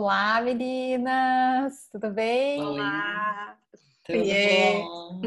Olá, 0.00 0.40
meninas! 0.40 1.88
Tudo 1.90 2.12
bem? 2.12 2.62
Olá! 2.62 3.58
Tudo 4.04 4.20
bom? 4.22 5.20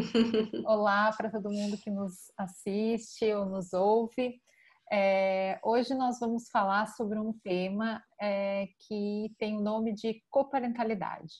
Olá 0.65 1.11
para 1.11 1.29
todo 1.29 1.51
mundo 1.51 1.77
que 1.77 1.91
nos 1.91 2.31
assiste 2.37 3.25
ou 3.33 3.45
nos 3.47 3.73
ouve. 3.73 4.41
É, 4.89 5.59
hoje 5.61 5.93
nós 5.93 6.21
vamos 6.21 6.49
falar 6.49 6.87
sobre 6.87 7.19
um 7.19 7.33
tema 7.43 8.01
é, 8.17 8.69
que 8.87 9.35
tem 9.37 9.57
o 9.57 9.61
nome 9.61 9.91
de 9.91 10.23
coparentalidade. 10.29 11.33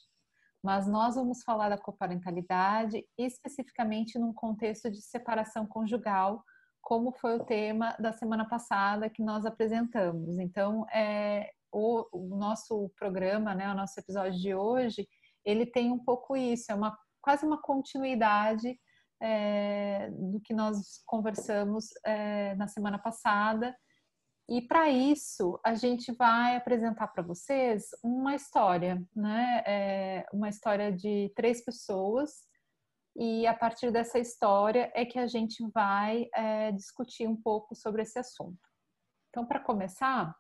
Mas 0.62 0.86
nós 0.86 1.16
vamos 1.16 1.42
falar 1.42 1.70
da 1.70 1.78
coparentalidade 1.78 3.02
especificamente 3.18 4.20
num 4.20 4.34
contexto 4.34 4.92
de 4.92 5.02
separação 5.02 5.66
conjugal, 5.66 6.44
como 6.82 7.14
foi 7.14 7.38
o 7.38 7.46
tema 7.46 7.96
da 7.98 8.12
semana 8.12 8.44
passada 8.44 9.10
que 9.10 9.24
nós 9.24 9.46
apresentamos. 9.46 10.38
Então, 10.38 10.86
é, 10.90 11.50
o, 11.72 12.08
o, 12.12 12.36
nosso 12.36 12.90
programa, 12.98 13.56
né, 13.56 13.72
o 13.72 13.76
nosso 13.76 14.00
episódio 14.00 14.40
de 14.40 14.54
hoje, 14.54 15.08
ele 15.46 15.66
tem 15.66 15.92
um 15.92 16.00
pouco 16.00 16.36
isso, 16.36 16.72
é 16.72 16.76
uma 16.76 16.98
quase 17.22 17.46
uma 17.46 17.62
continuidade 17.62 18.80
é, 19.22 20.10
do 20.12 20.40
que 20.42 20.54
nós 20.54 21.02
conversamos 21.06 21.90
é, 22.04 22.56
na 22.56 22.68
semana 22.68 22.98
passada. 22.98 23.76
E 24.50 24.62
para 24.62 24.90
isso, 24.90 25.60
a 25.64 25.76
gente 25.76 26.12
vai 26.12 26.56
apresentar 26.56 27.08
para 27.08 27.24
vocês 27.24 27.90
uma 28.04 28.36
história, 28.36 29.02
né? 29.16 29.64
É, 29.66 30.26
uma 30.34 30.50
história 30.50 30.92
de 30.92 31.32
três 31.36 31.64
pessoas. 31.64 32.32
E 33.16 33.46
a 33.46 33.54
partir 33.54 33.92
dessa 33.92 34.18
história 34.20 34.92
é 34.96 35.06
que 35.06 35.20
a 35.20 35.28
gente 35.28 35.64
vai 35.72 36.28
é, 36.34 36.72
discutir 36.72 37.28
um 37.28 37.36
pouco 37.36 37.76
sobre 37.76 38.02
esse 38.02 38.18
assunto. 38.18 38.60
Então, 39.30 39.46
para 39.46 39.60
começar, 39.60 40.36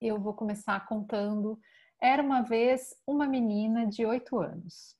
eu 0.00 0.20
vou 0.20 0.34
começar 0.34 0.86
contando. 0.86 1.58
Era 2.00 2.22
uma 2.22 2.42
vez 2.42 2.94
uma 3.06 3.26
menina 3.26 3.86
de 3.86 4.06
oito 4.06 4.38
anos. 4.38 4.96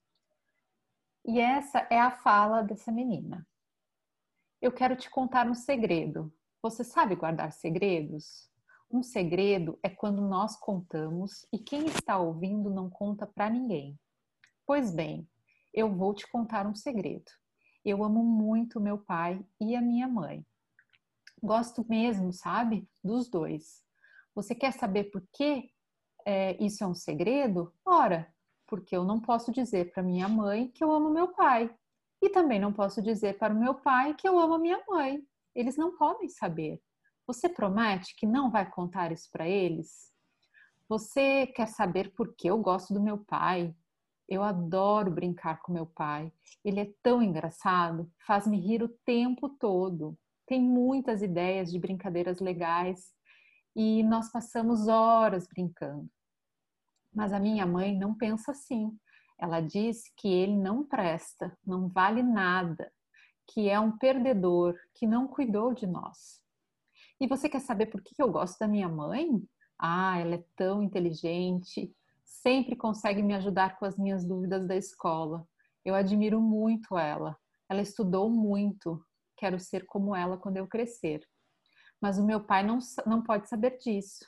E 1.25 1.41
essa 1.41 1.87
é 1.91 2.01
a 2.01 2.11
fala 2.11 2.63
dessa 2.63 2.91
menina. 2.91 3.47
Eu 4.61 4.73
quero 4.73 4.97
te 4.97 5.09
contar 5.09 5.47
um 5.49 5.55
segredo. 5.55 6.33
Você 6.63 6.83
sabe 6.83 7.15
guardar 7.15 7.53
segredos? 7.53 8.51
Um 8.91 9.03
segredo 9.03 9.79
é 9.83 9.89
quando 9.89 10.23
nós 10.23 10.57
contamos 10.57 11.47
e 11.53 11.59
quem 11.59 11.87
está 11.87 12.19
ouvindo 12.19 12.71
não 12.71 12.89
conta 12.91 13.27
para 13.27 13.51
ninguém. 13.51 13.99
Pois 14.67 14.91
bem, 14.91 15.29
eu 15.73 15.95
vou 15.95 16.15
te 16.15 16.27
contar 16.27 16.67
um 16.67 16.75
segredo. 16.75 17.31
Eu 17.85 18.03
amo 18.03 18.25
muito 18.25 18.81
meu 18.81 18.99
pai 18.99 19.45
e 19.61 19.77
a 19.77 19.81
minha 19.81 20.09
mãe. 20.09 20.45
Gosto 21.41 21.87
mesmo, 21.89 22.33
sabe? 22.33 22.89
Dos 23.05 23.29
dois. 23.29 23.87
Você 24.39 24.55
quer 24.55 24.73
saber 24.73 25.11
por 25.11 25.21
que 25.33 25.69
é, 26.25 26.57
isso 26.65 26.85
é 26.85 26.87
um 26.87 26.95
segredo? 26.95 27.75
Ora, 27.85 28.33
porque 28.69 28.97
eu 28.97 29.03
não 29.03 29.21
posso 29.21 29.51
dizer 29.51 29.91
para 29.91 30.01
minha 30.01 30.29
mãe 30.29 30.69
que 30.69 30.85
eu 30.85 30.93
amo 30.93 31.11
meu 31.11 31.27
pai. 31.35 31.69
E 32.23 32.31
também 32.31 32.61
não 32.61 32.73
posso 32.73 33.03
dizer 33.03 33.37
para 33.37 33.53
o 33.53 33.59
meu 33.59 33.75
pai 33.75 34.15
que 34.15 34.29
eu 34.29 34.39
amo 34.39 34.57
minha 34.57 34.81
mãe. 34.87 35.21
Eles 35.57 35.77
não 35.77 35.97
podem 35.97 36.29
saber. 36.29 36.81
Você 37.27 37.49
promete 37.49 38.15
que 38.15 38.29
não 38.29 38.49
vai 38.49 38.71
contar 38.71 39.11
isso 39.11 39.29
para 39.33 39.49
eles? 39.49 40.13
Você 40.89 41.49
quer 41.49 41.67
saber 41.67 42.15
por 42.15 42.33
que 42.37 42.49
eu 42.49 42.59
gosto 42.59 42.95
do 42.95 43.03
meu 43.03 43.19
pai? 43.19 43.75
Eu 44.29 44.45
adoro 44.45 45.11
brincar 45.11 45.61
com 45.63 45.73
meu 45.73 45.87
pai. 45.87 46.33
Ele 46.65 46.79
é 46.79 46.93
tão 47.03 47.21
engraçado, 47.21 48.09
faz-me 48.25 48.57
rir 48.61 48.85
o 48.85 48.89
tempo 49.05 49.49
todo. 49.49 50.17
Tem 50.47 50.63
muitas 50.63 51.23
ideias 51.23 51.73
de 51.73 51.79
brincadeiras 51.81 52.39
legais 52.39 53.18
e 53.79 54.03
nós 54.03 54.29
passamos 54.33 54.89
horas 54.89 55.47
brincando. 55.47 56.11
Mas 57.15 57.33
a 57.33 57.39
minha 57.39 57.65
mãe 57.65 57.97
não 57.97 58.13
pensa 58.13 58.51
assim. 58.51 58.91
Ela 59.39 59.61
diz 59.61 60.03
que 60.17 60.27
ele 60.27 60.57
não 60.57 60.83
presta, 60.83 61.57
não 61.65 61.87
vale 61.87 62.21
nada, 62.21 62.93
que 63.47 63.69
é 63.69 63.79
um 63.79 63.97
perdedor, 63.97 64.77
que 64.93 65.07
não 65.07 65.29
cuidou 65.29 65.73
de 65.73 65.87
nós. 65.87 66.43
E 67.21 67.29
você 67.29 67.49
quer 67.49 67.61
saber 67.61 67.87
por 67.87 68.03
que 68.03 68.21
eu 68.21 68.33
gosto 68.33 68.59
da 68.59 68.67
minha 68.67 68.89
mãe? 68.89 69.29
Ah, 69.79 70.19
ela 70.19 70.35
é 70.35 70.45
tão 70.57 70.83
inteligente, 70.83 71.95
sempre 72.25 72.75
consegue 72.75 73.23
me 73.23 73.35
ajudar 73.35 73.79
com 73.79 73.85
as 73.85 73.97
minhas 73.97 74.25
dúvidas 74.25 74.67
da 74.67 74.75
escola. 74.75 75.47
Eu 75.85 75.95
admiro 75.95 76.41
muito 76.41 76.99
ela. 76.99 77.39
Ela 77.69 77.83
estudou 77.83 78.29
muito. 78.29 79.01
Quero 79.37 79.61
ser 79.61 79.87
como 79.87 80.17
ela 80.17 80.37
quando 80.37 80.57
eu 80.57 80.67
crescer. 80.67 81.25
Mas 82.01 82.19
o 82.19 82.25
meu 82.25 82.41
pai 82.41 82.63
não, 82.63 82.79
não 83.07 83.23
pode 83.23 83.49
saber 83.49 83.79
disso. 83.79 84.25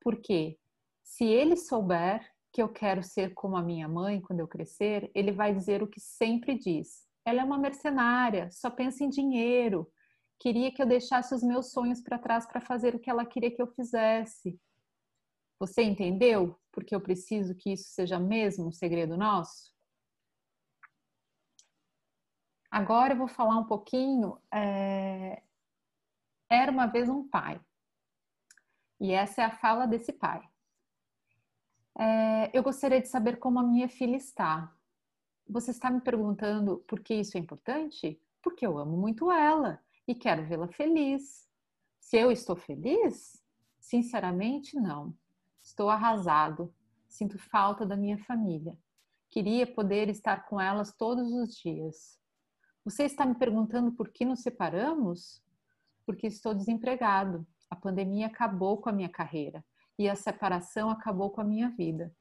Por 0.00 0.20
quê? 0.20 0.58
Se 1.02 1.24
ele 1.24 1.56
souber 1.56 2.28
que 2.52 2.62
eu 2.62 2.68
quero 2.68 3.02
ser 3.02 3.32
como 3.34 3.56
a 3.56 3.62
minha 3.62 3.88
mãe 3.88 4.20
quando 4.20 4.40
eu 4.40 4.48
crescer, 4.48 5.10
ele 5.14 5.32
vai 5.32 5.54
dizer 5.54 5.82
o 5.82 5.88
que 5.88 6.00
sempre 6.00 6.58
diz. 6.58 7.06
Ela 7.24 7.40
é 7.40 7.44
uma 7.44 7.58
mercenária, 7.58 8.50
só 8.50 8.68
pensa 8.68 9.04
em 9.04 9.08
dinheiro. 9.08 9.90
Queria 10.38 10.72
que 10.72 10.82
eu 10.82 10.86
deixasse 10.86 11.34
os 11.34 11.42
meus 11.42 11.70
sonhos 11.70 12.00
para 12.00 12.18
trás 12.18 12.44
para 12.46 12.60
fazer 12.60 12.94
o 12.94 12.98
que 12.98 13.08
ela 13.08 13.24
queria 13.24 13.54
que 13.54 13.62
eu 13.62 13.66
fizesse. 13.68 14.60
Você 15.58 15.82
entendeu? 15.82 16.58
Porque 16.72 16.94
eu 16.94 17.00
preciso 17.00 17.54
que 17.54 17.72
isso 17.72 17.90
seja 17.90 18.18
mesmo 18.18 18.66
um 18.66 18.72
segredo 18.72 19.16
nosso? 19.16 19.72
Agora 22.68 23.12
eu 23.12 23.18
vou 23.18 23.28
falar 23.28 23.56
um 23.58 23.66
pouquinho. 23.66 24.36
É... 24.52 25.42
Era 26.52 26.70
uma 26.70 26.86
vez 26.86 27.08
um 27.08 27.26
pai. 27.26 27.58
E 29.00 29.10
essa 29.10 29.40
é 29.40 29.44
a 29.46 29.56
fala 29.56 29.86
desse 29.86 30.12
pai. 30.12 30.46
É, 31.98 32.50
eu 32.52 32.62
gostaria 32.62 33.00
de 33.00 33.08
saber 33.08 33.38
como 33.38 33.58
a 33.58 33.62
minha 33.62 33.88
filha 33.88 34.16
está. 34.16 34.70
Você 35.48 35.70
está 35.70 35.90
me 35.90 36.02
perguntando 36.02 36.84
por 36.86 37.00
que 37.00 37.14
isso 37.14 37.38
é 37.38 37.40
importante? 37.40 38.20
Porque 38.42 38.66
eu 38.66 38.76
amo 38.76 38.98
muito 38.98 39.32
ela 39.32 39.82
e 40.06 40.14
quero 40.14 40.44
vê-la 40.46 40.68
feliz. 40.68 41.48
Se 41.98 42.18
eu 42.18 42.30
estou 42.30 42.54
feliz? 42.54 43.42
Sinceramente, 43.80 44.76
não. 44.76 45.16
Estou 45.62 45.88
arrasado. 45.88 46.70
Sinto 47.08 47.38
falta 47.38 47.86
da 47.86 47.96
minha 47.96 48.18
família. 48.18 48.78
Queria 49.30 49.66
poder 49.66 50.10
estar 50.10 50.44
com 50.46 50.60
elas 50.60 50.94
todos 50.94 51.32
os 51.32 51.56
dias. 51.56 52.20
Você 52.84 53.04
está 53.04 53.24
me 53.24 53.36
perguntando 53.36 53.90
por 53.92 54.10
que 54.10 54.26
nos 54.26 54.42
separamos? 54.42 55.41
Porque 56.04 56.26
estou 56.26 56.54
desempregado. 56.54 57.46
A 57.70 57.76
pandemia 57.76 58.26
acabou 58.26 58.78
com 58.78 58.88
a 58.88 58.92
minha 58.92 59.08
carreira 59.08 59.64
e 59.98 60.08
a 60.08 60.14
separação 60.14 60.90
acabou 60.90 61.30
com 61.30 61.40
a 61.40 61.44
minha 61.44 61.68
vida. 61.70 62.14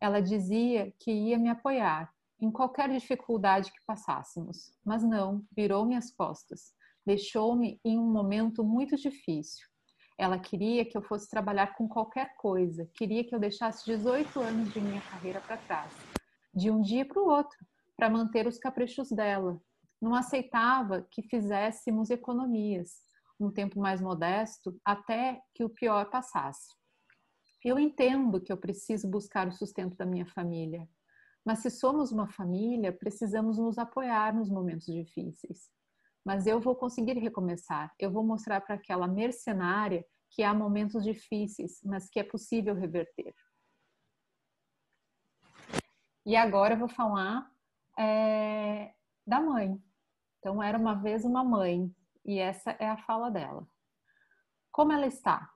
Ela 0.00 0.20
dizia 0.20 0.92
que 0.98 1.10
ia 1.10 1.38
me 1.38 1.48
apoiar 1.48 2.12
em 2.40 2.50
qualquer 2.50 2.88
dificuldade 2.88 3.72
que 3.72 3.84
passássemos, 3.84 4.72
mas 4.84 5.02
não, 5.02 5.44
virou-me 5.54 5.96
as 5.96 6.10
costas, 6.10 6.72
deixou-me 7.04 7.80
em 7.84 7.98
um 7.98 8.10
momento 8.10 8.62
muito 8.62 8.96
difícil. 8.96 9.66
Ela 10.16 10.38
queria 10.38 10.84
que 10.84 10.96
eu 10.96 11.02
fosse 11.02 11.28
trabalhar 11.28 11.74
com 11.74 11.88
qualquer 11.88 12.34
coisa, 12.36 12.88
queria 12.94 13.24
que 13.24 13.34
eu 13.34 13.40
deixasse 13.40 13.84
18 13.84 14.40
anos 14.40 14.72
de 14.72 14.80
minha 14.80 15.00
carreira 15.00 15.40
para 15.40 15.56
trás, 15.56 15.92
de 16.54 16.70
um 16.70 16.80
dia 16.80 17.04
para 17.04 17.20
o 17.20 17.28
outro, 17.28 17.58
para 17.96 18.10
manter 18.10 18.46
os 18.46 18.58
caprichos 18.58 19.10
dela. 19.10 19.60
Não 20.00 20.14
aceitava 20.14 21.06
que 21.10 21.22
fizéssemos 21.22 22.10
economias, 22.10 23.07
um 23.40 23.50
tempo 23.50 23.78
mais 23.80 24.00
modesto, 24.00 24.78
até 24.84 25.40
que 25.54 25.64
o 25.64 25.70
pior 25.70 26.10
passasse. 26.10 26.74
Eu 27.64 27.78
entendo 27.78 28.40
que 28.40 28.52
eu 28.52 28.56
preciso 28.56 29.08
buscar 29.08 29.48
o 29.48 29.52
sustento 29.52 29.96
da 29.96 30.06
minha 30.06 30.26
família, 30.26 30.88
mas 31.44 31.60
se 31.60 31.70
somos 31.70 32.12
uma 32.12 32.28
família, 32.28 32.92
precisamos 32.92 33.58
nos 33.58 33.78
apoiar 33.78 34.34
nos 34.34 34.50
momentos 34.50 34.86
difíceis. 34.86 35.70
Mas 36.24 36.46
eu 36.46 36.60
vou 36.60 36.76
conseguir 36.76 37.18
recomeçar, 37.18 37.92
eu 37.98 38.10
vou 38.10 38.22
mostrar 38.22 38.60
para 38.60 38.74
aquela 38.74 39.08
mercenária 39.08 40.04
que 40.30 40.42
há 40.42 40.52
momentos 40.52 41.02
difíceis, 41.02 41.80
mas 41.84 42.08
que 42.08 42.20
é 42.20 42.24
possível 42.24 42.74
reverter. 42.74 43.34
E 46.26 46.36
agora 46.36 46.74
eu 46.74 46.78
vou 46.78 46.88
falar 46.88 47.50
é, 47.98 48.92
da 49.26 49.40
mãe. 49.40 49.82
Então, 50.38 50.62
era 50.62 50.78
uma 50.78 50.94
vez 50.94 51.24
uma 51.24 51.42
mãe, 51.42 51.90
e 52.28 52.38
essa 52.38 52.72
é 52.72 52.86
a 52.86 52.98
fala 52.98 53.30
dela. 53.30 53.66
Como 54.70 54.92
ela 54.92 55.06
está? 55.06 55.50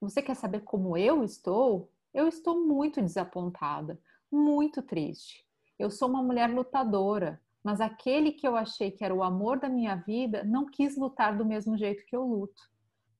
Você 0.00 0.22
quer 0.22 0.36
saber 0.36 0.60
como 0.60 0.96
eu 0.96 1.24
estou? 1.24 1.90
Eu 2.14 2.28
estou 2.28 2.64
muito 2.64 3.02
desapontada, 3.02 4.00
muito 4.30 4.80
triste. 4.80 5.44
Eu 5.76 5.90
sou 5.90 6.08
uma 6.08 6.22
mulher 6.22 6.48
lutadora, 6.48 7.42
mas 7.60 7.80
aquele 7.80 8.30
que 8.30 8.46
eu 8.46 8.54
achei 8.54 8.92
que 8.92 9.04
era 9.04 9.12
o 9.12 9.24
amor 9.24 9.58
da 9.58 9.68
minha 9.68 9.96
vida 9.96 10.44
não 10.44 10.64
quis 10.64 10.96
lutar 10.96 11.36
do 11.36 11.44
mesmo 11.44 11.76
jeito 11.76 12.06
que 12.06 12.14
eu 12.14 12.24
luto. 12.24 12.62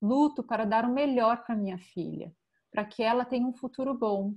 Luto 0.01 0.41
para 0.41 0.63
dar 0.63 0.85
o 0.85 0.93
melhor 0.93 1.43
para 1.43 1.57
minha 1.57 1.77
filha, 1.77 2.33
para 2.71 2.85
que 2.85 3.03
ela 3.03 3.25
tenha 3.25 3.45
um 3.45 3.53
futuro 3.53 3.93
bom. 3.93 4.33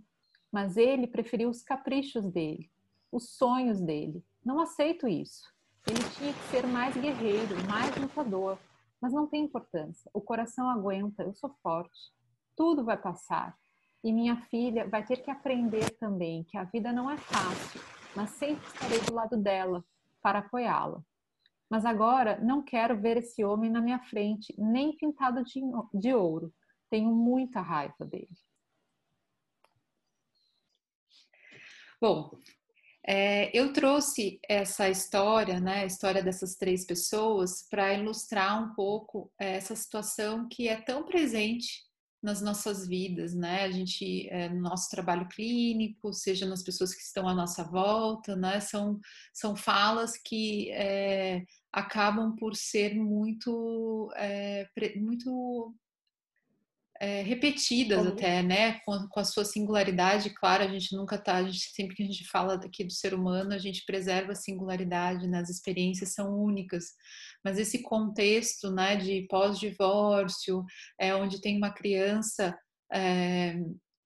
Mas 0.50 0.76
ele 0.76 1.06
preferiu 1.06 1.48
os 1.48 1.62
caprichos 1.62 2.28
dele, 2.28 2.68
os 3.12 3.36
sonhos 3.36 3.80
dele. 3.80 4.24
Não 4.44 4.58
aceito 4.58 5.06
isso. 5.06 5.56
Ele 5.88 6.10
tinha 6.16 6.32
que 6.32 6.42
ser 6.50 6.66
mais 6.66 6.94
guerreiro, 6.96 7.56
mais 7.68 7.96
lutador. 7.96 8.58
Mas 9.00 9.12
não 9.12 9.26
tem 9.26 9.44
importância. 9.44 10.10
O 10.12 10.20
coração 10.20 10.68
aguenta, 10.68 11.22
eu 11.22 11.34
sou 11.34 11.50
forte 11.62 12.12
tudo 12.58 12.84
vai 12.84 12.96
passar. 12.96 13.56
E 14.02 14.12
minha 14.12 14.36
filha 14.46 14.86
vai 14.88 15.06
ter 15.06 15.18
que 15.18 15.30
aprender 15.30 15.90
também 15.98 16.42
que 16.42 16.58
a 16.58 16.64
vida 16.64 16.92
não 16.92 17.08
é 17.08 17.16
fácil, 17.16 17.80
mas 18.16 18.30
sempre 18.30 18.66
estarei 18.66 19.00
do 19.00 19.14
lado 19.14 19.36
dela 19.36 19.84
para 20.20 20.40
apoiá-la. 20.40 21.00
Mas 21.70 21.84
agora 21.84 22.40
não 22.40 22.62
quero 22.62 23.00
ver 23.00 23.18
esse 23.18 23.44
homem 23.44 23.70
na 23.70 23.80
minha 23.80 24.00
frente, 24.00 24.52
nem 24.58 24.96
pintado 24.96 25.44
de, 25.44 25.60
de 25.94 26.14
ouro. 26.14 26.52
Tenho 26.90 27.10
muita 27.14 27.60
raiva 27.60 28.04
dele. 28.04 28.28
Bom, 32.00 32.30
é, 33.06 33.56
eu 33.58 33.72
trouxe 33.72 34.38
essa 34.48 34.88
história, 34.88 35.60
né, 35.60 35.82
a 35.82 35.86
história 35.86 36.22
dessas 36.22 36.56
três 36.56 36.84
pessoas, 36.84 37.66
para 37.68 37.94
ilustrar 37.94 38.62
um 38.62 38.74
pouco 38.74 39.32
é, 39.38 39.56
essa 39.56 39.74
situação 39.74 40.48
que 40.48 40.68
é 40.68 40.80
tão 40.80 41.04
presente 41.04 41.88
nas 42.22 42.42
nossas 42.42 42.86
vidas, 42.86 43.32
né? 43.32 43.62
A 43.62 43.70
gente, 43.70 44.28
é, 44.28 44.48
no 44.48 44.60
nosso 44.60 44.90
trabalho 44.90 45.28
clínico, 45.28 46.12
seja 46.12 46.46
nas 46.46 46.62
pessoas 46.62 46.92
que 46.92 47.00
estão 47.00 47.28
à 47.28 47.34
nossa 47.34 47.62
volta, 47.62 48.34
né? 48.34 48.58
São, 48.60 48.98
são 49.32 49.54
falas 49.54 50.16
que 50.16 50.70
é, 50.72 51.44
acabam 51.72 52.34
por 52.34 52.56
ser 52.56 52.94
muito, 52.96 54.10
é, 54.16 54.66
muito 54.96 55.74
é, 57.00 57.22
repetidas 57.22 57.98
Como? 57.98 58.10
até, 58.10 58.42
né? 58.42 58.80
Com, 58.80 59.08
com, 59.08 59.20
a 59.20 59.24
sua 59.24 59.44
singularidade, 59.44 60.30
claro, 60.30 60.64
a 60.64 60.68
gente 60.68 60.94
nunca 60.96 61.16
tá, 61.16 61.36
a 61.36 61.42
gente, 61.44 61.70
sempre 61.72 61.94
que 61.94 62.02
a 62.02 62.06
gente 62.06 62.26
fala 62.28 62.54
aqui 62.54 62.84
do 62.84 62.92
ser 62.92 63.14
humano, 63.14 63.52
a 63.52 63.58
gente 63.58 63.84
preserva 63.84 64.32
a 64.32 64.36
singularidade, 64.36 65.26
né? 65.28 65.38
as 65.38 65.48
experiências 65.48 66.14
são 66.14 66.34
únicas, 66.34 66.86
mas 67.44 67.58
esse 67.58 67.82
contexto, 67.82 68.70
né, 68.70 68.96
de 68.96 69.26
pós-divórcio, 69.28 70.64
é, 70.98 71.14
onde 71.14 71.40
tem 71.40 71.56
uma 71.56 71.72
criança 71.72 72.56
é, 72.92 73.54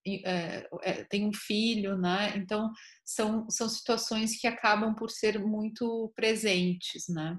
é, 0.04 1.04
tem 1.04 1.26
um 1.26 1.32
filho, 1.32 1.96
né? 1.96 2.36
Então 2.36 2.70
são, 3.04 3.48
são 3.48 3.68
situações 3.68 4.36
que 4.36 4.46
acabam 4.46 4.94
por 4.94 5.10
ser 5.10 5.38
muito 5.38 6.12
presentes, 6.16 7.04
né? 7.08 7.38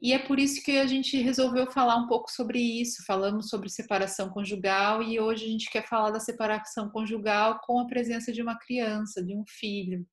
E 0.00 0.12
é 0.12 0.18
por 0.18 0.38
isso 0.38 0.62
que 0.62 0.78
a 0.78 0.86
gente 0.86 1.20
resolveu 1.20 1.70
falar 1.70 1.96
um 1.96 2.06
pouco 2.06 2.30
sobre 2.30 2.60
isso. 2.60 3.04
Falamos 3.04 3.48
sobre 3.48 3.68
separação 3.68 4.30
conjugal 4.30 5.02
e 5.02 5.18
hoje 5.18 5.44
a 5.44 5.48
gente 5.48 5.70
quer 5.70 5.86
falar 5.86 6.10
da 6.10 6.20
separação 6.20 6.88
conjugal 6.90 7.60
com 7.64 7.80
a 7.80 7.86
presença 7.86 8.32
de 8.32 8.40
uma 8.40 8.56
criança, 8.56 9.24
de 9.24 9.36
um 9.36 9.44
filho. 9.48 10.06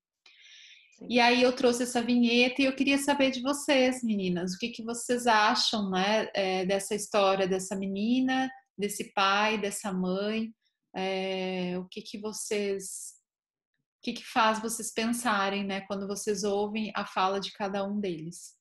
Sim. 0.98 1.06
E 1.08 1.20
aí 1.20 1.40
eu 1.40 1.54
trouxe 1.54 1.84
essa 1.84 2.02
vinheta 2.02 2.62
e 2.62 2.64
eu 2.64 2.74
queria 2.74 2.98
saber 2.98 3.30
de 3.30 3.40
vocês, 3.42 4.02
meninas, 4.02 4.54
o 4.54 4.58
que, 4.58 4.70
que 4.70 4.82
vocês 4.82 5.26
acham 5.26 5.90
né, 5.90 6.28
é, 6.34 6.64
dessa 6.66 6.94
história 6.94 7.46
dessa 7.46 7.76
menina, 7.76 8.50
desse 8.76 9.12
pai, 9.12 9.56
dessa 9.56 9.92
mãe, 9.92 10.52
é, 10.96 11.78
o 11.78 11.84
que, 11.84 12.02
que 12.02 12.18
vocês. 12.18 13.14
O 13.98 14.02
que, 14.06 14.12
que 14.14 14.24
faz 14.24 14.60
vocês 14.60 14.92
pensarem 14.92 15.64
né, 15.64 15.80
quando 15.82 16.06
vocês 16.06 16.44
ouvem 16.44 16.92
a 16.94 17.04
fala 17.04 17.40
de 17.40 17.52
cada 17.52 17.84
um 17.84 17.98
deles? 17.98 18.56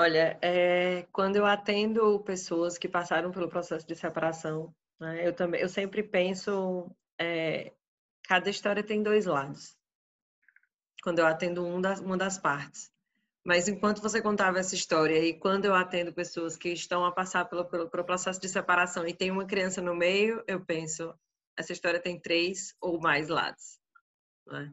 Olha, 0.00 0.38
é, 0.40 1.08
quando 1.10 1.34
eu 1.34 1.44
atendo 1.44 2.20
pessoas 2.20 2.78
que 2.78 2.88
passaram 2.88 3.32
pelo 3.32 3.48
processo 3.48 3.84
de 3.84 3.96
separação, 3.96 4.72
né, 5.00 5.26
eu 5.26 5.34
também, 5.34 5.60
eu 5.60 5.68
sempre 5.68 6.04
penso, 6.04 6.88
é, 7.20 7.72
cada 8.22 8.48
história 8.48 8.80
tem 8.80 9.02
dois 9.02 9.26
lados. 9.26 9.76
Quando 11.02 11.18
eu 11.18 11.26
atendo 11.26 11.66
um 11.66 11.80
das, 11.80 11.98
uma 11.98 12.16
das 12.16 12.38
partes. 12.38 12.92
Mas 13.44 13.66
enquanto 13.66 14.00
você 14.00 14.22
contava 14.22 14.60
essa 14.60 14.76
história 14.76 15.18
e 15.18 15.34
quando 15.34 15.64
eu 15.64 15.74
atendo 15.74 16.12
pessoas 16.12 16.56
que 16.56 16.68
estão 16.68 17.04
a 17.04 17.10
passar 17.10 17.46
pelo, 17.46 17.64
pelo, 17.64 17.90
pelo 17.90 18.04
processo 18.04 18.40
de 18.40 18.48
separação 18.48 19.04
e 19.04 19.12
tem 19.12 19.32
uma 19.32 19.46
criança 19.46 19.82
no 19.82 19.96
meio, 19.96 20.44
eu 20.46 20.64
penso, 20.64 21.12
essa 21.56 21.72
história 21.72 21.98
tem 21.98 22.20
três 22.20 22.72
ou 22.80 23.00
mais 23.00 23.28
lados. 23.28 23.80
Né? 24.46 24.72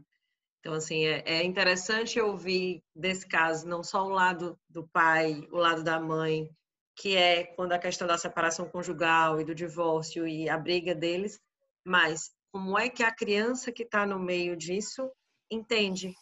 Então, 0.66 0.74
assim, 0.74 1.06
é, 1.06 1.22
é 1.28 1.44
interessante 1.44 2.20
ouvir 2.20 2.84
desse 2.96 3.28
caso 3.28 3.68
não 3.68 3.84
só 3.84 4.04
o 4.04 4.10
lado 4.10 4.58
do 4.68 4.84
pai, 4.88 5.48
o 5.52 5.58
lado 5.58 5.84
da 5.84 6.00
mãe, 6.00 6.50
que 6.96 7.16
é 7.16 7.44
quando 7.44 7.74
a 7.74 7.78
questão 7.78 8.08
da 8.08 8.18
separação 8.18 8.68
conjugal 8.68 9.40
e 9.40 9.46
do 9.46 9.54
divórcio 9.54 10.28
e 10.28 10.50
a 10.50 10.58
briga 10.58 10.96
deles, 10.96 11.40
mas 11.86 12.32
como 12.52 12.80
é 12.80 12.90
que 12.90 13.04
a 13.04 13.14
criança 13.14 13.72
que 13.72 13.84
está 13.84 14.08
no 14.08 14.18
meio 14.18 14.58
disso 14.58 15.12
entende, 15.52 16.16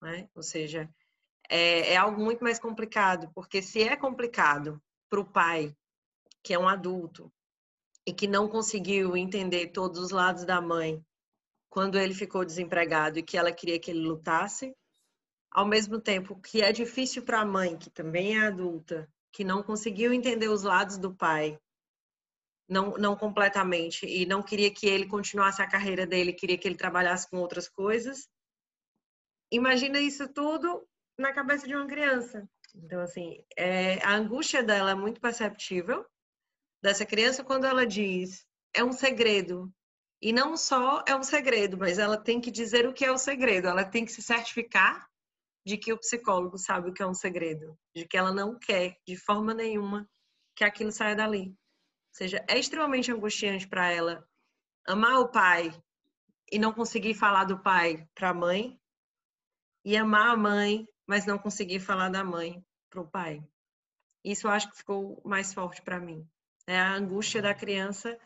né? 0.00 0.28
Ou 0.36 0.42
seja, 0.44 0.88
é, 1.50 1.94
é 1.94 1.96
algo 1.96 2.22
muito 2.22 2.44
mais 2.44 2.60
complicado, 2.60 3.28
porque 3.34 3.60
se 3.60 3.82
é 3.82 3.96
complicado 3.96 4.80
para 5.10 5.18
o 5.18 5.28
pai, 5.28 5.74
que 6.44 6.54
é 6.54 6.58
um 6.60 6.68
adulto, 6.68 7.28
e 8.06 8.12
que 8.12 8.28
não 8.28 8.48
conseguiu 8.48 9.16
entender 9.16 9.72
todos 9.72 9.98
os 9.98 10.12
lados 10.12 10.44
da 10.44 10.60
mãe, 10.60 11.04
quando 11.72 11.98
ele 11.98 12.12
ficou 12.12 12.44
desempregado 12.44 13.18
e 13.18 13.22
que 13.22 13.38
ela 13.38 13.50
queria 13.50 13.80
que 13.80 13.90
ele 13.90 14.06
lutasse, 14.06 14.76
ao 15.50 15.66
mesmo 15.66 15.98
tempo 15.98 16.38
que 16.38 16.60
é 16.60 16.70
difícil 16.70 17.22
para 17.22 17.40
a 17.40 17.46
mãe, 17.46 17.78
que 17.78 17.88
também 17.88 18.38
é 18.38 18.46
adulta, 18.46 19.10
que 19.32 19.42
não 19.42 19.62
conseguiu 19.62 20.12
entender 20.12 20.48
os 20.48 20.64
lados 20.64 20.98
do 20.98 21.14
pai, 21.14 21.58
não, 22.68 22.90
não 22.98 23.16
completamente, 23.16 24.04
e 24.04 24.26
não 24.26 24.42
queria 24.42 24.70
que 24.70 24.86
ele 24.86 25.06
continuasse 25.06 25.62
a 25.62 25.66
carreira 25.66 26.06
dele, 26.06 26.34
queria 26.34 26.58
que 26.58 26.68
ele 26.68 26.76
trabalhasse 26.76 27.26
com 27.30 27.38
outras 27.38 27.70
coisas. 27.70 28.28
Imagina 29.50 29.98
isso 29.98 30.28
tudo 30.28 30.86
na 31.18 31.32
cabeça 31.32 31.66
de 31.66 31.74
uma 31.74 31.86
criança. 31.86 32.46
Então, 32.74 33.00
assim, 33.00 33.42
é, 33.56 33.94
a 34.04 34.14
angústia 34.14 34.62
dela 34.62 34.90
é 34.90 34.94
muito 34.94 35.22
perceptível, 35.22 36.04
dessa 36.82 37.06
criança, 37.06 37.42
quando 37.42 37.64
ela 37.64 37.86
diz 37.86 38.46
é 38.74 38.84
um 38.84 38.92
segredo, 38.92 39.72
e 40.22 40.32
não 40.32 40.56
só 40.56 41.02
é 41.06 41.16
um 41.16 41.22
segredo, 41.24 41.76
mas 41.76 41.98
ela 41.98 42.16
tem 42.16 42.40
que 42.40 42.50
dizer 42.50 42.86
o 42.86 42.92
que 42.92 43.04
é 43.04 43.10
o 43.10 43.18
segredo, 43.18 43.66
ela 43.66 43.84
tem 43.84 44.04
que 44.04 44.12
se 44.12 44.22
certificar 44.22 45.08
de 45.66 45.76
que 45.76 45.92
o 45.92 45.98
psicólogo 45.98 46.56
sabe 46.56 46.90
o 46.90 46.92
que 46.92 47.02
é 47.02 47.06
um 47.06 47.14
segredo, 47.14 47.76
de 47.94 48.06
que 48.06 48.16
ela 48.16 48.32
não 48.32 48.56
quer 48.56 48.96
de 49.06 49.16
forma 49.16 49.52
nenhuma 49.52 50.08
que 50.54 50.64
aquilo 50.64 50.92
saia 50.92 51.16
dali. 51.16 51.48
Ou 51.48 52.14
seja, 52.14 52.44
é 52.48 52.56
extremamente 52.56 53.10
angustiante 53.10 53.66
para 53.66 53.90
ela 53.90 54.24
amar 54.86 55.18
o 55.18 55.28
pai 55.28 55.72
e 56.52 56.58
não 56.58 56.72
conseguir 56.72 57.14
falar 57.14 57.44
do 57.44 57.60
pai 57.60 58.06
para 58.14 58.30
a 58.30 58.34
mãe, 58.34 58.78
e 59.84 59.96
amar 59.96 60.30
a 60.30 60.36
mãe, 60.36 60.86
mas 61.06 61.26
não 61.26 61.38
conseguir 61.38 61.80
falar 61.80 62.08
da 62.08 62.22
mãe 62.22 62.64
para 62.88 63.00
o 63.00 63.08
pai. 63.08 63.42
Isso 64.24 64.46
eu 64.46 64.52
acho 64.52 64.70
que 64.70 64.76
ficou 64.76 65.20
mais 65.24 65.52
forte 65.52 65.82
para 65.82 65.98
mim. 65.98 66.24
É 66.66 66.78
a 66.78 66.94
angústia 66.94 67.42
da 67.42 67.52
criança 67.52 68.16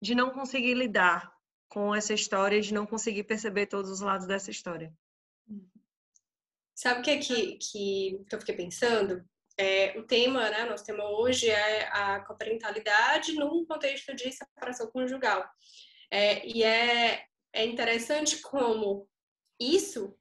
de 0.00 0.14
não 0.14 0.30
conseguir 0.30 0.74
lidar 0.74 1.32
com 1.72 1.94
essa 1.94 2.12
história 2.12 2.60
de 2.60 2.74
não 2.74 2.84
conseguir 2.84 3.24
perceber 3.24 3.64
todos 3.64 3.90
os 3.90 4.00
lados 4.00 4.26
dessa 4.26 4.50
história. 4.50 4.92
Sabe 6.74 7.00
o 7.00 7.02
que 7.02 7.10
é 7.10 7.16
que, 7.18 7.56
que 7.56 8.26
eu 8.30 8.38
fiquei 8.38 8.54
pensando? 8.54 9.24
É, 9.56 9.98
o 9.98 10.02
tema, 10.02 10.50
né, 10.50 10.66
nosso 10.66 10.84
tema 10.84 11.02
hoje 11.08 11.48
é 11.48 11.88
a 11.88 12.20
coparentalidade 12.20 13.32
num 13.32 13.64
contexto 13.64 14.14
de 14.14 14.30
separação 14.30 14.90
conjugal. 14.90 15.48
É, 16.10 16.46
e 16.46 16.62
é, 16.62 17.24
é 17.54 17.64
interessante 17.64 18.42
como 18.42 19.08
isso, 19.58 20.14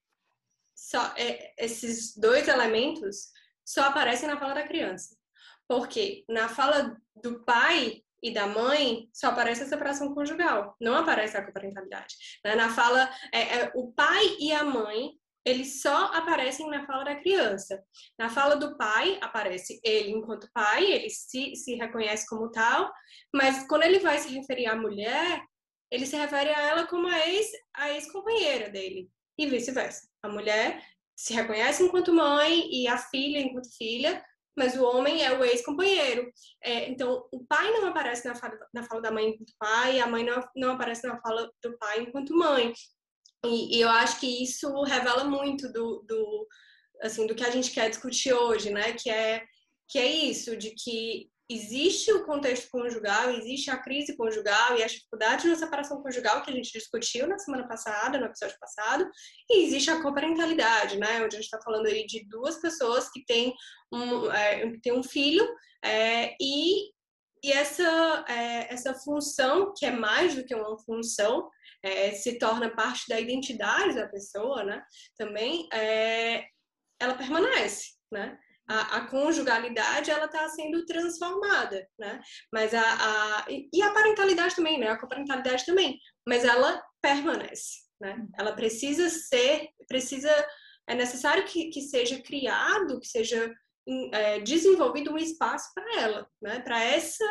só, 0.74 1.14
é, 1.18 1.54
esses 1.58 2.16
dois 2.16 2.48
elementos 2.48 3.30
só 3.66 3.82
aparecem 3.84 4.30
na 4.30 4.40
fala 4.40 4.54
da 4.54 4.68
criança. 4.68 5.18
Porque 5.68 6.24
na 6.30 6.48
fala 6.48 6.98
do 7.22 7.44
pai, 7.44 8.06
e 8.22 8.32
da 8.32 8.48
mãe, 8.48 9.10
só 9.14 9.28
aparece 9.28 9.64
a 9.64 9.68
separação 9.68 10.14
conjugal, 10.14 10.76
não 10.80 10.96
aparece 10.96 11.36
a 11.38 11.46
coparentalidade. 11.46 12.16
Né? 12.44 12.56
Na 12.56 12.70
fala, 12.70 13.10
é, 13.34 13.42
é, 13.60 13.72
o 13.76 13.92
pai 13.92 14.38
e 14.40 14.52
a 14.54 14.64
mãe, 14.64 15.12
eles 15.44 15.82
só 15.82 16.06
aparecem 16.14 16.70
na 16.70 16.86
fala 16.86 17.04
da 17.04 17.16
criança. 17.16 17.84
Na 18.18 18.30
fala 18.30 18.56
do 18.56 18.78
pai, 18.78 19.18
aparece 19.22 19.80
ele 19.84 20.12
enquanto 20.12 20.52
pai, 20.54 20.86
ele 20.86 21.10
se, 21.10 21.56
se 21.56 21.76
reconhece 21.76 22.28
como 22.28 22.52
tal, 22.52 22.92
mas 23.34 23.68
quando 23.68 23.84
ele 23.84 24.00
vai 24.00 24.20
se 24.20 24.30
referir 24.30 24.68
à 24.68 24.76
mulher, 24.76 25.42
ele 25.90 26.06
se 26.06 26.16
refere 26.16 26.50
a 26.50 26.62
ela 26.62 26.88
como 26.88 27.08
a 27.08 27.28
ex, 27.28 27.48
a 27.74 27.92
ex-companheira 27.92 28.70
dele, 28.70 29.10
e 29.38 29.48
vice-versa. 29.48 30.08
A 30.22 30.30
mulher 30.30 30.82
se 31.16 31.34
reconhece 31.34 31.84
enquanto 31.84 32.14
mãe 32.14 32.70
e 32.72 32.88
a 32.88 32.98
filha 32.98 33.40
enquanto 33.40 33.76
filha, 33.78 34.24
mas 34.58 34.76
o 34.76 34.84
homem 34.84 35.24
é 35.24 35.38
o 35.38 35.44
ex-companheiro. 35.44 36.32
É, 36.62 36.90
então, 36.90 37.28
o 37.32 37.46
pai 37.46 37.72
não 37.72 37.88
aparece 37.88 38.28
na 38.28 38.36
fala, 38.36 38.58
na 38.74 38.84
fala 38.84 39.02
da 39.02 39.12
mãe 39.12 39.30
enquanto 39.30 39.54
pai, 39.58 40.00
a 40.00 40.08
mãe 40.08 40.24
não, 40.24 40.44
não 40.56 40.72
aparece 40.72 41.08
na 41.08 41.20
fala 41.22 41.50
do 41.64 41.78
pai 41.78 42.02
enquanto 42.02 42.36
mãe. 42.36 42.74
E, 43.46 43.78
e 43.78 43.82
eu 43.82 43.90
acho 43.90 44.20
que 44.20 44.44
isso 44.44 44.70
revela 44.84 45.24
muito 45.24 45.72
do, 45.72 46.04
do, 46.08 46.48
assim, 47.02 47.26
do 47.26 47.34
que 47.34 47.44
a 47.44 47.50
gente 47.50 47.72
quer 47.72 47.90
discutir 47.90 48.34
hoje, 48.34 48.70
né? 48.70 48.94
Que 48.94 49.10
é, 49.10 49.44
que 49.88 49.98
é 49.98 50.06
isso, 50.06 50.56
de 50.56 50.72
que 50.72 51.30
existe 51.54 52.12
o 52.14 52.26
contexto 52.26 52.70
conjugal, 52.70 53.32
existe 53.32 53.70
a 53.70 53.78
crise 53.78 54.16
conjugal 54.16 54.78
e 54.78 54.84
a 54.84 54.88
dificuldade 54.88 55.48
na 55.48 55.56
separação 55.56 56.02
conjugal 56.02 56.42
que 56.42 56.52
a 56.52 56.54
gente 56.54 56.72
discutiu 56.72 57.28
na 57.28 57.38
semana 57.38 57.68
passada, 57.68 58.18
no 58.18 58.26
episódio 58.26 58.58
passado, 58.60 59.10
e 59.50 59.66
existe 59.66 59.90
a 59.90 60.02
coparentalidade, 60.02 60.98
né, 60.98 61.22
onde 61.24 61.36
a 61.36 61.40
gente 61.40 61.46
está 61.46 61.62
falando 61.62 61.88
aí 61.88 62.06
de 62.06 62.26
duas 62.28 62.62
pessoas 62.62 63.10
que 63.12 63.26
têm 63.26 63.54
um, 63.92 64.32
é, 64.32 64.72
têm 64.82 64.94
um 64.94 65.04
filho 65.04 65.48
é, 65.84 66.36
e 66.42 66.92
e 67.44 67.52
essa, 67.52 68.24
é, 68.30 68.72
essa 68.72 68.94
função, 68.94 69.74
que 69.76 69.84
é 69.84 69.92
mais 69.92 70.36
do 70.36 70.46
que 70.46 70.54
uma 70.54 70.78
função, 70.78 71.50
é, 71.82 72.12
se 72.12 72.38
torna 72.38 72.70
parte 72.70 73.08
da 73.10 73.20
identidade 73.20 73.96
da 73.96 74.08
pessoa, 74.08 74.64
né? 74.64 74.84
Também, 75.18 75.68
é, 75.74 76.46
ela 77.00 77.16
permanece, 77.16 77.96
né? 78.12 78.38
A, 78.72 78.98
a 78.98 79.08
conjugalidade, 79.08 80.10
ela 80.10 80.28
está 80.28 80.48
sendo 80.48 80.86
transformada, 80.86 81.86
né? 82.00 82.22
Mas 82.54 82.74
a, 82.74 82.82
a... 82.82 83.46
E 83.50 83.82
a 83.82 83.92
parentalidade 83.92 84.56
também, 84.56 84.80
né? 84.80 84.88
A 84.88 85.00
coparentalidade 85.00 85.66
também. 85.66 86.00
Mas 86.26 86.46
ela 86.46 86.82
permanece, 87.02 87.82
né? 88.00 88.26
Ela 88.40 88.54
precisa 88.54 89.10
ser, 89.10 89.68
precisa... 89.88 90.32
É 90.88 90.96
necessário 90.96 91.44
que, 91.46 91.70
que 91.70 91.82
seja 91.82 92.22
criado, 92.22 93.00
que 93.00 93.08
seja 93.08 93.54
é, 94.14 94.40
desenvolvido 94.40 95.12
um 95.12 95.18
espaço 95.18 95.70
para 95.74 96.02
ela, 96.02 96.28
né? 96.42 96.60
Para 96.62 96.82
essa 96.82 97.26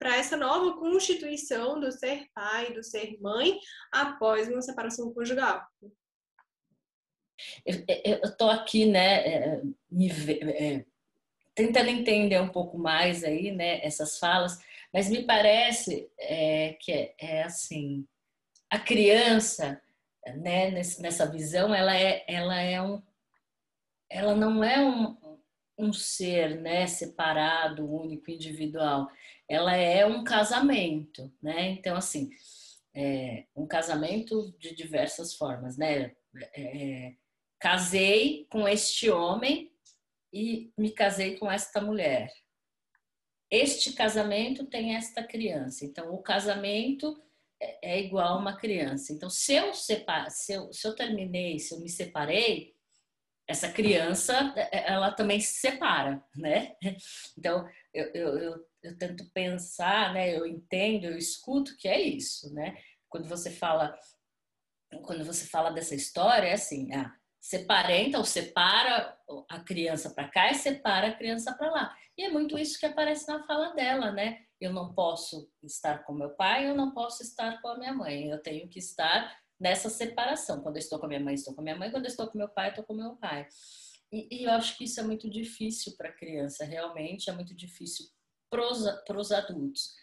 para 0.00 0.16
essa 0.16 0.34
nova 0.34 0.78
constituição 0.78 1.78
do 1.78 1.92
ser 1.92 2.24
pai, 2.34 2.72
do 2.72 2.82
ser 2.82 3.18
mãe, 3.20 3.58
após 3.92 4.48
uma 4.48 4.62
separação 4.62 5.12
conjugal. 5.12 5.62
Eu 7.66 8.20
estou 8.24 8.48
aqui, 8.48 8.86
né, 8.86 9.60
é, 9.92 10.76
é, 10.76 10.84
tentando 11.54 11.88
entender 11.88 12.40
um 12.40 12.48
pouco 12.48 12.78
mais 12.78 13.24
aí, 13.24 13.52
né, 13.52 13.84
essas 13.84 14.18
falas, 14.18 14.58
mas 14.92 15.08
me 15.08 15.24
parece 15.24 16.10
é, 16.18 16.76
que 16.80 16.92
é, 16.92 17.14
é, 17.18 17.42
assim, 17.42 18.06
a 18.68 18.78
criança, 18.78 19.80
né, 20.36 20.70
nessa 20.70 21.30
visão, 21.30 21.74
ela 21.74 21.96
é, 21.96 22.24
ela 22.28 22.60
é 22.60 22.80
um, 22.80 23.02
ela 24.08 24.34
não 24.34 24.62
é 24.62 24.80
um, 24.80 25.16
um 25.78 25.92
ser 25.92 26.60
né, 26.60 26.86
separado, 26.86 27.90
único, 27.90 28.30
individual. 28.30 29.08
Ela 29.48 29.74
é 29.76 30.04
um 30.04 30.22
casamento, 30.24 31.32
né? 31.42 31.70
Então, 31.70 31.96
assim, 31.96 32.30
é 32.94 33.44
um 33.54 33.66
casamento 33.66 34.54
de 34.58 34.74
diversas 34.74 35.34
formas, 35.34 35.76
né? 35.76 36.12
É, 36.54 37.14
casei 37.58 38.46
com 38.50 38.68
este 38.68 39.10
homem 39.10 39.69
e 40.32 40.72
me 40.76 40.92
casei 40.92 41.36
com 41.36 41.50
esta 41.50 41.80
mulher. 41.80 42.32
Este 43.50 43.92
casamento 43.92 44.66
tem 44.66 44.94
esta 44.94 45.24
criança. 45.24 45.84
Então, 45.84 46.14
o 46.14 46.22
casamento 46.22 47.20
é, 47.60 47.94
é 47.94 48.00
igual 48.00 48.34
a 48.34 48.38
uma 48.38 48.56
criança. 48.56 49.12
Então, 49.12 49.28
se 49.28 49.54
eu, 49.54 49.74
separ, 49.74 50.30
se 50.30 50.52
eu, 50.52 50.72
se 50.72 50.86
eu 50.86 50.94
terminei, 50.94 51.58
se 51.58 51.74
eu 51.74 51.80
me 51.80 51.88
separei, 51.88 52.74
essa 53.50 53.68
criança 53.68 54.54
é, 54.56 54.78
é, 54.78 54.92
ela 54.92 55.10
também 55.10 55.40
se 55.40 55.60
separa, 55.60 56.24
né? 56.36 56.76
Então 57.36 57.68
eu, 57.92 58.04
eu, 58.14 58.38
eu, 58.38 58.66
eu, 58.80 58.96
tento 58.96 59.28
pensar, 59.32 60.14
né? 60.14 60.36
Eu 60.36 60.46
entendo, 60.46 61.06
eu 61.06 61.18
escuto 61.18 61.76
que 61.76 61.88
é 61.88 62.00
isso, 62.00 62.54
né? 62.54 62.76
Quando 63.08 63.28
você 63.28 63.50
fala 63.50 63.98
quando 65.02 65.24
você 65.24 65.46
fala 65.46 65.70
dessa 65.70 65.94
história 65.94 66.48
é 66.48 66.52
assim, 66.52 66.92
ah, 66.94 67.12
separei, 67.40 68.08
então 68.08 68.22
separa 68.22 69.16
a 69.48 69.60
criança 69.60 70.10
para 70.10 70.28
cá 70.28 70.50
e 70.50 70.54
separa 70.54 71.08
a 71.08 71.16
criança 71.16 71.54
para 71.54 71.70
lá. 71.70 71.96
E 72.16 72.24
é 72.24 72.28
muito 72.28 72.58
isso 72.58 72.78
que 72.78 72.86
aparece 72.86 73.26
na 73.26 73.42
fala 73.46 73.74
dela, 73.74 74.12
né? 74.12 74.44
Eu 74.60 74.72
não 74.72 74.92
posso 74.92 75.50
estar 75.62 76.04
com 76.04 76.12
meu 76.12 76.30
pai, 76.30 76.68
eu 76.68 76.74
não 76.74 76.92
posso 76.92 77.22
estar 77.22 77.62
com 77.62 77.68
a 77.68 77.78
minha 77.78 77.94
mãe. 77.94 78.28
Eu 78.28 78.42
tenho 78.42 78.68
que 78.68 78.78
estar 78.78 79.34
nessa 79.58 79.88
separação. 79.88 80.60
Quando 80.60 80.76
eu 80.76 80.80
estou 80.80 80.98
com 80.98 81.06
a 81.06 81.08
minha 81.08 81.20
mãe, 81.20 81.34
estou 81.34 81.54
com 81.54 81.62
a 81.62 81.64
minha 81.64 81.76
mãe. 81.76 81.90
Quando 81.90 82.04
eu 82.04 82.10
estou 82.10 82.28
com 82.28 82.36
meu 82.36 82.48
pai, 82.48 82.68
estou 82.68 82.84
com 82.84 82.92
meu 82.92 83.16
pai. 83.16 83.48
E, 84.12 84.40
e 84.40 84.44
eu 84.44 84.50
acho 84.50 84.76
que 84.76 84.84
isso 84.84 85.00
é 85.00 85.02
muito 85.02 85.30
difícil 85.30 85.94
para 85.96 86.08
a 86.10 86.12
criança, 86.12 86.64
realmente 86.64 87.30
é 87.30 87.32
muito 87.32 87.54
difícil 87.54 88.06
para 88.50 89.18
os 89.18 89.32
adultos. 89.32 89.94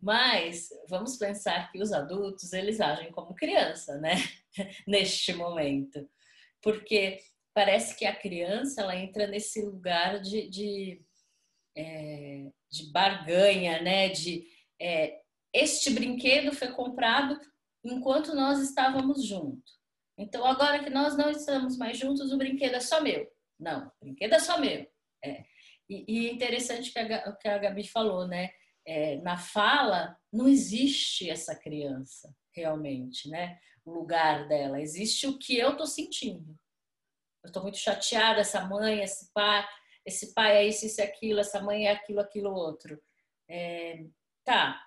Mas 0.00 0.68
vamos 0.88 1.16
pensar 1.16 1.70
que 1.72 1.82
os 1.82 1.92
adultos 1.92 2.52
eles 2.52 2.80
agem 2.80 3.10
como 3.10 3.34
criança, 3.34 3.98
né? 3.98 4.14
Neste 4.86 5.32
momento, 5.32 6.08
porque 6.66 7.20
parece 7.54 7.96
que 7.96 8.04
a 8.04 8.16
criança 8.16 8.80
ela 8.80 8.96
entra 8.96 9.28
nesse 9.28 9.62
lugar 9.62 10.20
de, 10.20 10.48
de, 10.50 11.00
é, 11.76 12.50
de 12.68 12.90
barganha, 12.90 13.80
né? 13.80 14.08
De 14.08 14.44
é, 14.82 15.20
este 15.54 15.90
brinquedo 15.90 16.52
foi 16.52 16.72
comprado 16.72 17.38
enquanto 17.84 18.34
nós 18.34 18.58
estávamos 18.58 19.24
juntos. 19.24 19.78
Então, 20.18 20.44
agora 20.44 20.82
que 20.82 20.90
nós 20.90 21.16
não 21.16 21.30
estamos 21.30 21.78
mais 21.78 21.96
juntos, 21.96 22.32
o 22.32 22.36
brinquedo 22.36 22.74
é 22.74 22.80
só 22.80 23.00
meu. 23.00 23.30
Não, 23.60 23.86
o 24.00 24.04
brinquedo 24.06 24.32
é 24.32 24.40
só 24.40 24.58
meu. 24.58 24.84
É. 25.24 25.44
E, 25.88 26.04
e 26.08 26.26
é 26.26 26.32
interessante 26.32 26.92
que 26.92 26.98
a, 26.98 27.32
que 27.32 27.46
a 27.46 27.58
Gabi 27.58 27.86
falou, 27.86 28.26
né? 28.26 28.50
É, 28.84 29.18
na 29.18 29.36
fala, 29.36 30.18
não 30.32 30.48
existe 30.48 31.30
essa 31.30 31.54
criança, 31.54 32.34
realmente, 32.56 33.28
né? 33.28 33.58
O 33.84 33.92
lugar 33.92 34.48
dela. 34.48 34.80
Existe 34.80 35.26
o 35.26 35.38
que 35.38 35.56
eu 35.56 35.72
estou 35.72 35.86
sentindo. 35.86 36.58
Eu 37.44 37.48
estou 37.48 37.62
muito 37.62 37.78
chateada, 37.78 38.40
essa 38.40 38.64
mãe, 38.66 39.02
esse 39.02 39.30
pai, 39.32 39.64
esse 40.04 40.34
pai 40.34 40.56
é 40.56 40.66
isso, 40.66 40.86
isso, 40.86 41.00
aquilo, 41.02 41.38
essa 41.38 41.60
mãe 41.60 41.86
é 41.86 41.92
aquilo, 41.92 42.20
aquilo, 42.20 42.52
outro. 42.52 43.00
É, 43.48 44.04
tá, 44.44 44.82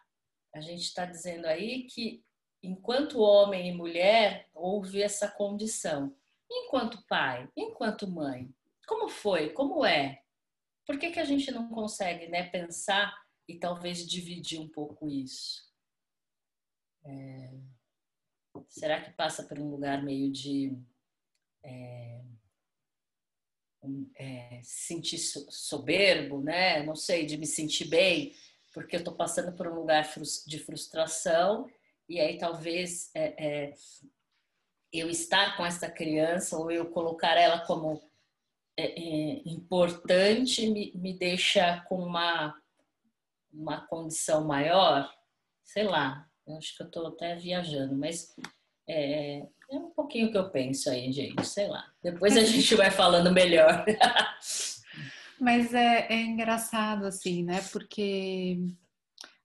a 0.53 0.59
gente 0.59 0.81
está 0.81 1.05
dizendo 1.05 1.45
aí 1.45 1.83
que 1.83 2.23
enquanto 2.61 3.21
homem 3.21 3.69
e 3.69 3.73
mulher, 3.73 4.49
houve 4.53 5.01
essa 5.01 5.29
condição. 5.29 6.13
Enquanto 6.51 7.05
pai, 7.07 7.47
enquanto 7.55 8.09
mãe, 8.09 8.49
como 8.87 9.07
foi? 9.07 9.51
Como 9.51 9.85
é? 9.85 10.21
Por 10.85 10.97
que, 10.97 11.11
que 11.11 11.19
a 11.19 11.25
gente 11.25 11.51
não 11.51 11.69
consegue 11.69 12.27
né, 12.27 12.49
pensar 12.49 13.15
e 13.47 13.57
talvez 13.57 14.05
dividir 14.05 14.59
um 14.59 14.67
pouco 14.67 15.07
isso? 15.07 15.68
É... 17.05 17.53
Será 18.67 19.01
que 19.01 19.11
passa 19.11 19.43
por 19.43 19.59
um 19.59 19.69
lugar 19.69 20.03
meio 20.03 20.31
de 20.31 20.77
é... 21.63 22.21
É, 24.15 24.59
sentir 24.61 25.17
soberbo, 25.17 26.41
né? 26.41 26.83
Não 26.83 26.95
sei, 26.95 27.25
de 27.25 27.37
me 27.37 27.45
sentir 27.45 27.87
bem, 27.87 28.35
porque 28.73 28.97
eu 28.97 28.99
estou 28.99 29.15
passando 29.15 29.55
por 29.55 29.67
um 29.67 29.75
lugar 29.75 30.05
de 30.45 30.59
frustração 30.59 31.65
e 32.07 32.19
aí 32.19 32.37
talvez 32.37 33.09
é, 33.15 33.67
é, 33.67 33.73
eu 34.91 35.09
estar 35.09 35.55
com 35.55 35.65
essa 35.65 35.89
criança 35.89 36.57
ou 36.57 36.71
eu 36.71 36.89
colocar 36.89 37.37
ela 37.37 37.65
como 37.65 38.01
é, 38.75 38.85
é, 38.85 39.41
importante 39.45 40.69
me, 40.69 40.91
me 40.95 41.13
deixa 41.17 41.81
com 41.87 42.01
uma, 42.01 42.59
uma 43.51 43.85
condição 43.87 44.45
maior, 44.45 45.13
sei 45.63 45.83
lá, 45.83 46.28
eu 46.49 46.57
acho 46.57 46.75
que 46.75 46.83
eu 46.83 46.87
estou 46.87 47.07
até 47.07 47.35
viajando, 47.35 47.95
mas 47.95 48.35
é, 48.87 49.39
é 49.71 49.75
um 49.75 49.91
pouquinho 49.91 50.31
que 50.31 50.37
eu 50.37 50.49
penso 50.49 50.89
aí, 50.89 51.11
gente, 51.11 51.45
sei 51.45 51.67
lá. 51.67 51.85
Depois 52.01 52.35
a 52.35 52.41
gente 52.43 52.73
vai 52.75 52.89
falando 52.89 53.31
melhor. 53.31 53.85
Mas 55.39 55.73
é, 55.73 56.07
é 56.09 56.21
engraçado, 56.21 57.05
assim, 57.05 57.43
né? 57.43 57.61
Porque 57.71 58.57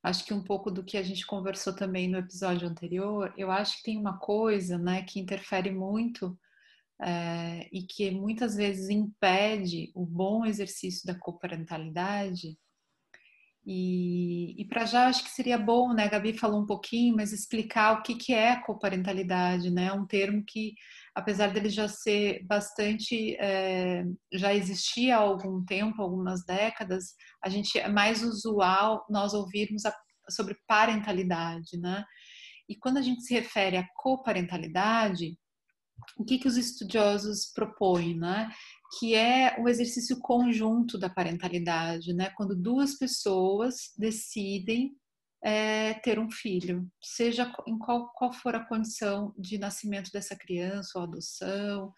acho 0.03 0.25
que 0.25 0.35
um 0.35 0.43
pouco 0.43 0.71
do 0.71 0.83
que 0.83 0.97
a 0.97 1.03
gente 1.03 1.27
conversou 1.27 1.75
também 1.75 2.09
no 2.09 2.19
episódio 2.19 2.69
anterior, 2.69 3.33
eu 3.37 3.51
acho 3.51 3.79
que 3.79 3.85
tem 3.85 3.99
uma 3.99 4.19
coisa, 4.19 4.77
né, 4.77 5.03
que 5.03 5.21
interfere 5.21 5.71
muito 5.71 6.39
é, 7.01 7.69
e 7.73 7.83
que 7.83 8.11
muitas 8.11 8.55
vezes 8.55 8.89
impede 8.89 9.93
o 9.95 10.05
bom 10.05 10.45
exercício 10.45 11.07
da 11.07 11.15
coparentalidade. 11.15 12.59
E, 13.67 14.61
e 14.61 14.65
para 14.67 14.85
já 14.85 15.07
acho 15.07 15.25
que 15.25 15.31
seria 15.31 15.57
bom, 15.57 15.95
né? 15.95 16.05
A 16.05 16.09
Gabi 16.09 16.37
falou 16.37 16.63
um 16.63 16.67
pouquinho, 16.67 17.17
mas 17.17 17.33
explicar 17.33 17.99
o 17.99 18.03
que, 18.03 18.15
que 18.15 18.35
é 18.35 18.61
coparentalidade, 18.61 19.71
né? 19.71 19.91
Um 19.93 20.07
termo 20.07 20.45
que, 20.47 20.75
apesar 21.15 21.51
dele 21.51 21.71
já 21.71 21.89
ser 21.89 22.45
bastante, 22.45 23.35
é, 23.41 24.05
já 24.35 24.53
existia 24.55 25.17
há 25.17 25.21
algum 25.21 25.65
tempo, 25.65 26.03
algumas 26.03 26.45
décadas, 26.45 27.15
a 27.43 27.49
gente 27.49 27.79
é 27.79 27.89
mais 27.89 28.23
usual 28.23 29.07
nós 29.09 29.33
ouvirmos 29.33 29.87
a, 29.87 29.95
sobre 30.29 30.57
parentalidade, 30.67 31.79
né? 31.79 32.05
E 32.69 32.77
quando 32.77 32.99
a 32.99 33.03
gente 33.03 33.23
se 33.23 33.33
refere 33.33 33.79
à 33.79 33.87
coparentalidade, 33.97 35.39
o 36.19 36.25
que, 36.25 36.39
que 36.39 36.49
os 36.49 36.57
estudiosos 36.57 37.51
propõem, 37.55 38.19
né? 38.19 38.51
Que 38.99 39.15
é 39.15 39.57
o 39.61 39.69
exercício 39.69 40.19
conjunto 40.21 40.99
da 40.99 41.09
parentalidade, 41.09 42.13
né? 42.13 42.31
Quando 42.37 42.55
duas 42.55 42.97
pessoas 42.97 43.93
decidem 43.99 44.97
é, 45.45 45.95
ter 45.95 46.19
um 46.19 46.31
filho, 46.31 46.91
seja 47.03 47.53
em 47.67 47.79
qual, 47.79 48.11
qual 48.15 48.33
for 48.33 48.55
a 48.55 48.65
condição 48.65 49.35
de 49.39 49.59
nascimento 49.59 50.11
dessa 50.11 50.35
criança 50.35 50.99
ou 50.99 51.05
adoção, 51.05 51.93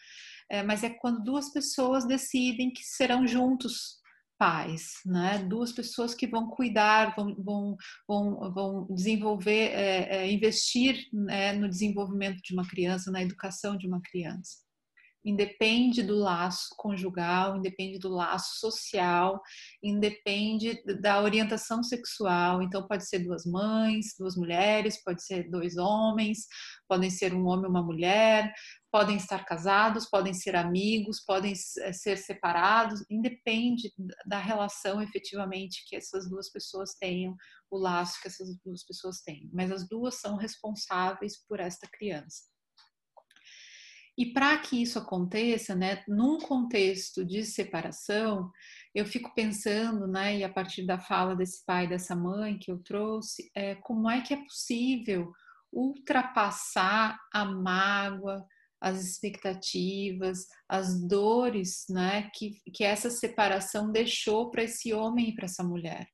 é, 0.50 0.64
mas 0.64 0.82
é 0.82 0.90
quando 0.90 1.22
duas 1.22 1.52
pessoas 1.52 2.04
decidem 2.04 2.72
que 2.72 2.82
serão 2.82 3.26
juntos 3.26 4.00
pais, 4.38 5.00
né? 5.06 5.38
Duas 5.38 5.72
pessoas 5.72 6.14
que 6.14 6.26
vão 6.26 6.48
cuidar, 6.48 7.14
vão, 7.14 7.34
vão, 7.36 7.76
vão, 8.06 8.52
vão 8.52 8.86
desenvolver, 8.90 9.70
é, 9.72 10.16
é, 10.16 10.32
investir 10.32 11.08
né, 11.12 11.52
no 11.52 11.68
desenvolvimento 11.68 12.42
de 12.42 12.52
uma 12.52 12.66
criança, 12.66 13.10
na 13.10 13.22
educação 13.22 13.76
de 13.76 13.86
uma 13.86 14.00
criança. 14.02 14.65
Independe 15.26 16.04
do 16.04 16.14
laço 16.14 16.68
conjugal, 16.76 17.56
independe 17.56 17.98
do 17.98 18.08
laço 18.08 18.60
social, 18.60 19.42
independe 19.82 20.80
da 21.02 21.20
orientação 21.20 21.82
sexual. 21.82 22.62
Então, 22.62 22.86
pode 22.86 23.08
ser 23.08 23.18
duas 23.18 23.44
mães, 23.44 24.14
duas 24.16 24.36
mulheres, 24.36 25.02
pode 25.02 25.24
ser 25.24 25.50
dois 25.50 25.76
homens, 25.76 26.46
podem 26.88 27.10
ser 27.10 27.34
um 27.34 27.44
homem 27.46 27.66
e 27.66 27.68
uma 27.68 27.82
mulher, 27.82 28.54
podem 28.92 29.16
estar 29.16 29.44
casados, 29.44 30.08
podem 30.08 30.32
ser 30.32 30.54
amigos, 30.54 31.20
podem 31.20 31.52
eh, 31.52 31.92
ser 31.92 32.16
separados, 32.16 33.04
independe 33.10 33.92
da 34.24 34.38
relação 34.38 35.02
efetivamente 35.02 35.84
que 35.88 35.96
essas 35.96 36.30
duas 36.30 36.50
pessoas 36.52 36.94
tenham, 36.94 37.34
o 37.68 37.76
laço 37.76 38.20
que 38.22 38.28
essas 38.28 38.56
duas 38.64 38.86
pessoas 38.86 39.20
têm. 39.22 39.50
Mas 39.52 39.72
as 39.72 39.88
duas 39.88 40.20
são 40.20 40.36
responsáveis 40.36 41.36
por 41.48 41.58
esta 41.58 41.88
criança. 41.88 42.55
E 44.16 44.32
para 44.32 44.56
que 44.58 44.80
isso 44.80 44.98
aconteça, 44.98 45.74
né, 45.74 46.02
num 46.08 46.38
contexto 46.38 47.24
de 47.24 47.44
separação, 47.44 48.50
eu 48.94 49.04
fico 49.04 49.34
pensando, 49.34 50.06
né, 50.06 50.38
e 50.38 50.44
a 50.44 50.48
partir 50.48 50.86
da 50.86 50.98
fala 50.98 51.36
desse 51.36 51.64
pai 51.66 51.86
dessa 51.86 52.16
mãe 52.16 52.58
que 52.58 52.70
eu 52.70 52.78
trouxe, 52.78 53.50
é, 53.54 53.74
como 53.74 54.08
é 54.08 54.22
que 54.22 54.32
é 54.32 54.38
possível 54.38 55.32
ultrapassar 55.70 57.18
a 57.32 57.44
mágoa, 57.44 58.46
as 58.80 59.04
expectativas, 59.04 60.46
as 60.68 60.98
dores, 61.06 61.84
né, 61.90 62.30
que, 62.34 62.60
que 62.72 62.84
essa 62.84 63.10
separação 63.10 63.92
deixou 63.92 64.50
para 64.50 64.62
esse 64.62 64.94
homem 64.94 65.28
e 65.28 65.34
para 65.34 65.44
essa 65.44 65.62
mulher 65.62 66.08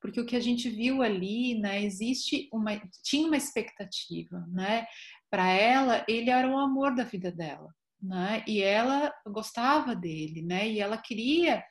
porque 0.00 0.20
o 0.20 0.26
que 0.26 0.36
a 0.36 0.40
gente 0.40 0.68
viu 0.68 1.02
ali, 1.02 1.58
né, 1.58 1.82
existe 1.82 2.48
uma 2.52 2.80
tinha 3.02 3.26
uma 3.26 3.36
expectativa, 3.36 4.44
né? 4.48 4.86
Para 5.30 5.50
ela, 5.50 6.04
ele 6.08 6.30
era 6.30 6.48
o 6.48 6.58
amor 6.58 6.94
da 6.94 7.04
vida 7.04 7.30
dela, 7.30 7.72
né? 8.00 8.42
E 8.46 8.62
ela 8.62 9.12
gostava 9.26 9.94
dele, 9.94 10.42
né? 10.42 10.68
E 10.68 10.80
ela 10.80 10.96
queria, 10.96 11.62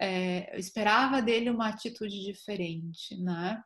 é, 0.00 0.58
esperava 0.58 1.22
dele 1.22 1.50
uma 1.50 1.68
atitude 1.68 2.22
diferente, 2.24 3.16
né? 3.22 3.62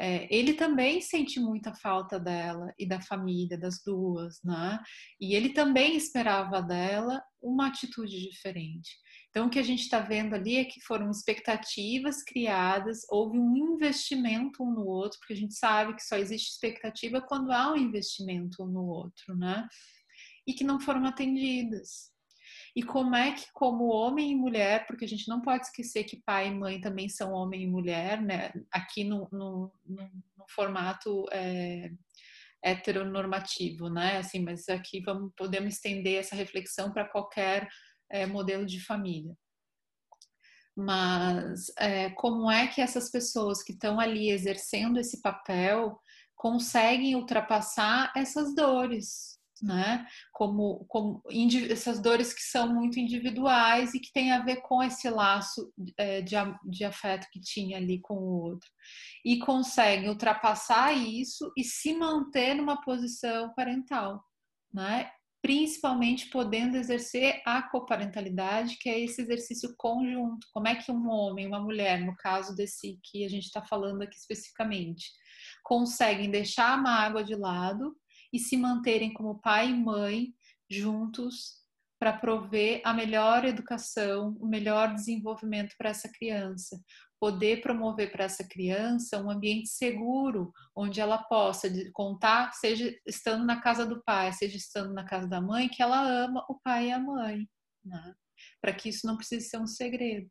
É, 0.00 0.32
ele 0.32 0.54
também 0.54 1.00
sente 1.00 1.40
muita 1.40 1.74
falta 1.74 2.20
dela 2.20 2.72
e 2.78 2.86
da 2.86 3.00
família, 3.00 3.58
das 3.58 3.82
duas, 3.84 4.40
né? 4.44 4.78
E 5.20 5.34
ele 5.34 5.48
também 5.48 5.96
esperava 5.96 6.62
dela 6.62 7.20
uma 7.42 7.66
atitude 7.66 8.16
diferente. 8.30 8.90
Então, 9.38 9.46
o 9.46 9.50
que 9.50 9.60
a 9.60 9.62
gente 9.62 9.82
está 9.82 10.00
vendo 10.00 10.34
ali 10.34 10.56
é 10.56 10.64
que 10.64 10.80
foram 10.80 11.12
expectativas 11.12 12.24
criadas, 12.24 13.06
houve 13.08 13.38
um 13.38 13.56
investimento 13.56 14.64
um 14.64 14.72
no 14.72 14.84
outro, 14.84 15.16
porque 15.20 15.32
a 15.32 15.36
gente 15.36 15.54
sabe 15.54 15.94
que 15.94 16.02
só 16.02 16.16
existe 16.16 16.50
expectativa 16.50 17.20
quando 17.20 17.52
há 17.52 17.70
um 17.70 17.76
investimento 17.76 18.64
um 18.64 18.66
no 18.66 18.84
outro, 18.84 19.36
né? 19.36 19.68
E 20.44 20.52
que 20.52 20.64
não 20.64 20.80
foram 20.80 21.04
atendidas. 21.06 22.10
E 22.74 22.82
como 22.82 23.14
é 23.14 23.30
que, 23.30 23.46
como 23.52 23.92
homem 23.92 24.32
e 24.32 24.34
mulher, 24.34 24.88
porque 24.88 25.04
a 25.04 25.08
gente 25.08 25.28
não 25.28 25.40
pode 25.40 25.66
esquecer 25.66 26.02
que 26.02 26.20
pai 26.26 26.48
e 26.48 26.54
mãe 26.54 26.80
também 26.80 27.08
são 27.08 27.30
homem 27.30 27.62
e 27.62 27.70
mulher, 27.70 28.20
né? 28.20 28.50
Aqui 28.72 29.04
no, 29.04 29.28
no, 29.30 29.72
no, 29.86 30.02
no 30.36 30.46
formato 30.48 31.26
é, 31.30 31.92
heteronormativo, 32.60 33.88
né? 33.88 34.18
Assim, 34.18 34.40
mas 34.40 34.68
aqui 34.68 35.00
vamos, 35.00 35.32
podemos 35.36 35.74
estender 35.74 36.18
essa 36.18 36.34
reflexão 36.34 36.92
para 36.92 37.08
qualquer 37.08 37.68
é, 38.10 38.26
modelo 38.26 38.64
de 38.66 38.80
família. 38.80 39.36
Mas 40.76 41.72
é, 41.76 42.10
como 42.10 42.50
é 42.50 42.68
que 42.68 42.80
essas 42.80 43.10
pessoas 43.10 43.62
que 43.62 43.72
estão 43.72 43.98
ali 43.98 44.30
exercendo 44.30 44.98
esse 44.98 45.20
papel 45.20 45.98
conseguem 46.36 47.16
ultrapassar 47.16 48.12
essas 48.16 48.54
dores, 48.54 49.38
né? 49.60 50.06
Como, 50.32 50.84
como 50.86 51.20
essas 51.68 52.00
dores 52.00 52.32
que 52.32 52.42
são 52.42 52.72
muito 52.72 53.00
individuais 53.00 53.92
e 53.92 53.98
que 53.98 54.12
tem 54.12 54.30
a 54.30 54.44
ver 54.44 54.62
com 54.62 54.80
esse 54.80 55.10
laço 55.10 55.72
é, 55.96 56.22
de, 56.22 56.36
de 56.64 56.84
afeto 56.84 57.26
que 57.32 57.40
tinha 57.40 57.76
ali 57.76 58.00
com 58.00 58.14
o 58.14 58.40
outro. 58.40 58.70
E 59.24 59.40
conseguem 59.40 60.08
ultrapassar 60.08 60.92
isso 60.92 61.52
e 61.56 61.64
se 61.64 61.92
manter 61.92 62.54
numa 62.54 62.80
posição 62.80 63.52
parental, 63.54 64.24
né? 64.72 65.10
Principalmente 65.48 66.28
podendo 66.28 66.76
exercer 66.76 67.40
a 67.42 67.62
coparentalidade, 67.62 68.76
que 68.76 68.86
é 68.86 69.00
esse 69.00 69.22
exercício 69.22 69.74
conjunto. 69.78 70.46
Como 70.52 70.68
é 70.68 70.74
que 70.74 70.92
um 70.92 71.08
homem, 71.08 71.46
uma 71.46 71.58
mulher, 71.58 72.04
no 72.04 72.14
caso 72.14 72.54
desse 72.54 73.00
que 73.02 73.24
a 73.24 73.30
gente 73.30 73.44
está 73.44 73.64
falando 73.64 74.02
aqui 74.02 74.14
especificamente, 74.14 75.10
conseguem 75.64 76.30
deixar 76.30 76.74
a 76.74 76.76
mágoa 76.76 77.24
de 77.24 77.34
lado 77.34 77.96
e 78.30 78.38
se 78.38 78.58
manterem 78.58 79.14
como 79.14 79.40
pai 79.40 79.70
e 79.70 79.74
mãe 79.74 80.34
juntos 80.70 81.54
para 81.98 82.12
prover 82.12 82.82
a 82.84 82.92
melhor 82.92 83.46
educação, 83.46 84.36
o 84.38 84.46
melhor 84.46 84.92
desenvolvimento 84.92 85.74
para 85.78 85.88
essa 85.88 86.10
criança, 86.12 86.78
poder 87.20 87.60
promover 87.60 88.12
para 88.12 88.24
essa 88.24 88.46
criança 88.46 89.20
um 89.20 89.30
ambiente 89.30 89.68
seguro, 89.68 90.52
onde 90.74 91.00
ela 91.00 91.18
possa 91.18 91.68
contar, 91.92 92.52
seja 92.52 92.94
estando 93.06 93.44
na 93.44 93.60
casa 93.60 93.84
do 93.84 94.02
pai, 94.04 94.32
seja 94.32 94.56
estando 94.56 94.94
na 94.94 95.04
casa 95.04 95.28
da 95.28 95.40
mãe, 95.40 95.68
que 95.68 95.82
ela 95.82 96.00
ama 96.00 96.44
o 96.48 96.58
pai 96.60 96.88
e 96.88 96.92
a 96.92 96.98
mãe, 96.98 97.48
né? 97.84 98.14
para 98.60 98.72
que 98.72 98.88
isso 98.88 99.06
não 99.06 99.16
precise 99.16 99.48
ser 99.48 99.58
um 99.58 99.66
segredo. 99.66 100.28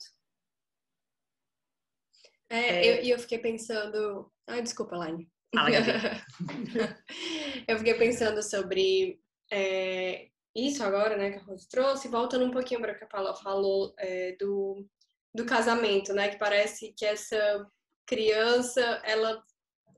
É, 2.49 2.59
é... 2.59 3.01
Eu, 3.01 3.03
eu 3.03 3.19
fiquei 3.19 3.39
pensando. 3.39 4.31
Ai, 4.47 4.61
desculpa, 4.61 4.95
Laine. 4.95 5.29
eu 7.67 7.77
fiquei 7.77 7.93
pensando 7.95 8.41
sobre 8.43 9.19
é, 9.51 10.29
isso 10.55 10.83
agora, 10.83 11.15
né, 11.15 11.31
que 11.31 11.37
a 11.37 11.43
Rose 11.43 11.67
trouxe, 11.69 12.07
voltando 12.07 12.45
um 12.45 12.51
pouquinho 12.51 12.81
para 12.81 12.93
o 12.93 12.97
que 12.97 13.03
a 13.03 13.07
Paula 13.07 13.35
falou 13.35 13.93
é, 13.97 14.35
do 14.39 14.85
do 15.37 15.45
casamento, 15.45 16.13
né? 16.13 16.29
Que 16.29 16.37
parece 16.37 16.93
que 16.97 17.05
essa 17.05 17.65
criança 18.07 18.81
ela 19.05 19.41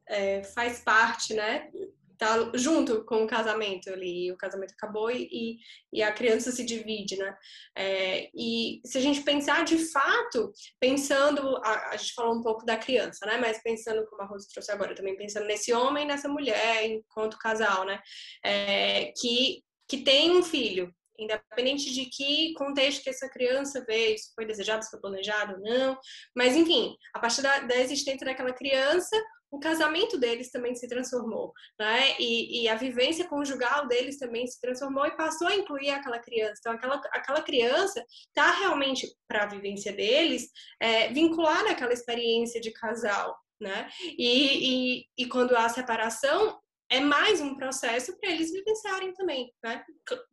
é, 0.08 0.43
faz 0.43 0.82
parte, 0.82 1.34
né? 1.34 1.71
Tá 2.17 2.52
junto 2.54 3.06
com 3.06 3.23
o 3.23 3.28
casamento 3.28 3.89
ali, 3.89 4.30
o 4.30 4.36
casamento 4.36 4.73
acabou 4.73 5.10
e, 5.10 5.58
e 5.93 6.04
a 6.04 6.12
criança 6.12 6.52
se 6.52 6.65
divide, 6.65 7.15
né? 7.15 7.34
É, 7.73 8.30
e 8.36 8.82
se 8.84 8.97
a 8.97 9.02
gente 9.02 9.21
pensar 9.21 9.63
de 9.63 9.78
fato, 9.78 10.52
pensando, 10.78 11.56
a, 11.63 11.91
a, 11.91 11.95
gente 11.95 12.13
falou 12.13 12.36
um 12.36 12.43
pouco 12.43 12.65
da 12.65 12.75
criança, 12.75 13.25
né? 13.25 13.38
Mas 13.38 13.63
pensando, 13.63 14.06
como 14.08 14.21
a 14.21 14.25
Rose 14.25 14.49
trouxe 14.49 14.73
agora, 14.73 14.93
também 14.93 15.15
pensando 15.15 15.45
nesse 15.45 15.71
homem 15.71 16.04
e 16.04 16.08
nessa 16.08 16.28
mulher 16.28 16.86
enquanto 16.86 17.39
casal, 17.39 17.86
né? 17.86 18.02
É, 18.43 19.13
que, 19.17 19.63
que 19.88 19.99
tem 19.99 20.32
um 20.32 20.43
filho, 20.43 20.93
independente 21.19 21.93
de 21.93 22.05
que 22.05 22.53
contexto 22.53 23.03
que 23.03 23.10
essa 23.10 23.29
criança 23.29 23.84
veio, 23.88 24.17
se 24.17 24.34
foi 24.34 24.45
desejado, 24.45 24.84
se 24.84 24.91
foi 24.91 24.99
planejado 24.99 25.53
ou 25.53 25.60
não, 25.60 25.97
mas 26.36 26.55
enfim, 26.55 26.95
a 27.13 27.19
partir 27.19 27.41
da, 27.41 27.60
da 27.60 27.75
existência 27.77 28.25
daquela 28.25 28.53
criança, 28.53 29.15
o 29.51 29.60
casamento 29.60 30.17
deles 30.17 30.51
também 30.51 30.75
se 30.75 30.88
transformou, 30.88 31.53
né? 31.79 32.15
E, 32.19 32.63
e, 32.63 32.69
a 32.69 32.75
vivência 32.75 33.27
conjugal 33.27 33.88
deles 33.88 34.19
também 34.19 34.45
se 34.45 34.62
transformou 34.62 35.05
e 35.08 35.17
passou 35.17 35.47
a 35.47 35.55
incluir 35.55 35.89
aquela 35.89 36.19
criança. 36.19 36.60
Então, 36.60 36.73
aquela, 36.73 36.95
aquela 37.12 37.41
criança 37.41 38.03
está 38.27 38.51
realmente, 38.60 39.08
para 39.27 39.43
a 39.43 39.47
vivência 39.47 39.91
deles, 39.91 40.49
é, 40.79 41.12
vinculada 41.12 41.71
àquela 41.71 41.93
experiência 41.93 42.62
de 42.62 42.71
casal, 42.71 43.36
né? 43.60 43.89
E, 44.17 44.99
e, 44.99 45.05
e 45.17 45.25
quando 45.27 45.55
há 45.55 45.67
separação, 45.67 46.60
é 46.89 46.99
mais 46.99 47.39
um 47.39 47.56
processo 47.56 48.17
para 48.19 48.32
eles 48.32 48.52
vivenciarem 48.52 49.13
também, 49.13 49.54
né? 49.63 49.84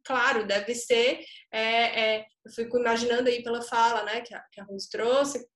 Claro, 0.04 0.46
deve 0.46 0.74
ser, 0.74 1.22
é, 1.52 2.16
é, 2.16 2.26
eu 2.44 2.52
fico 2.52 2.78
imaginando 2.78 3.28
aí 3.28 3.42
pela 3.42 3.62
fala, 3.62 4.02
né, 4.04 4.22
que 4.22 4.34
a, 4.34 4.40
que 4.52 4.60
a 4.60 4.64
Rose 4.64 4.88
trouxe, 4.88 5.46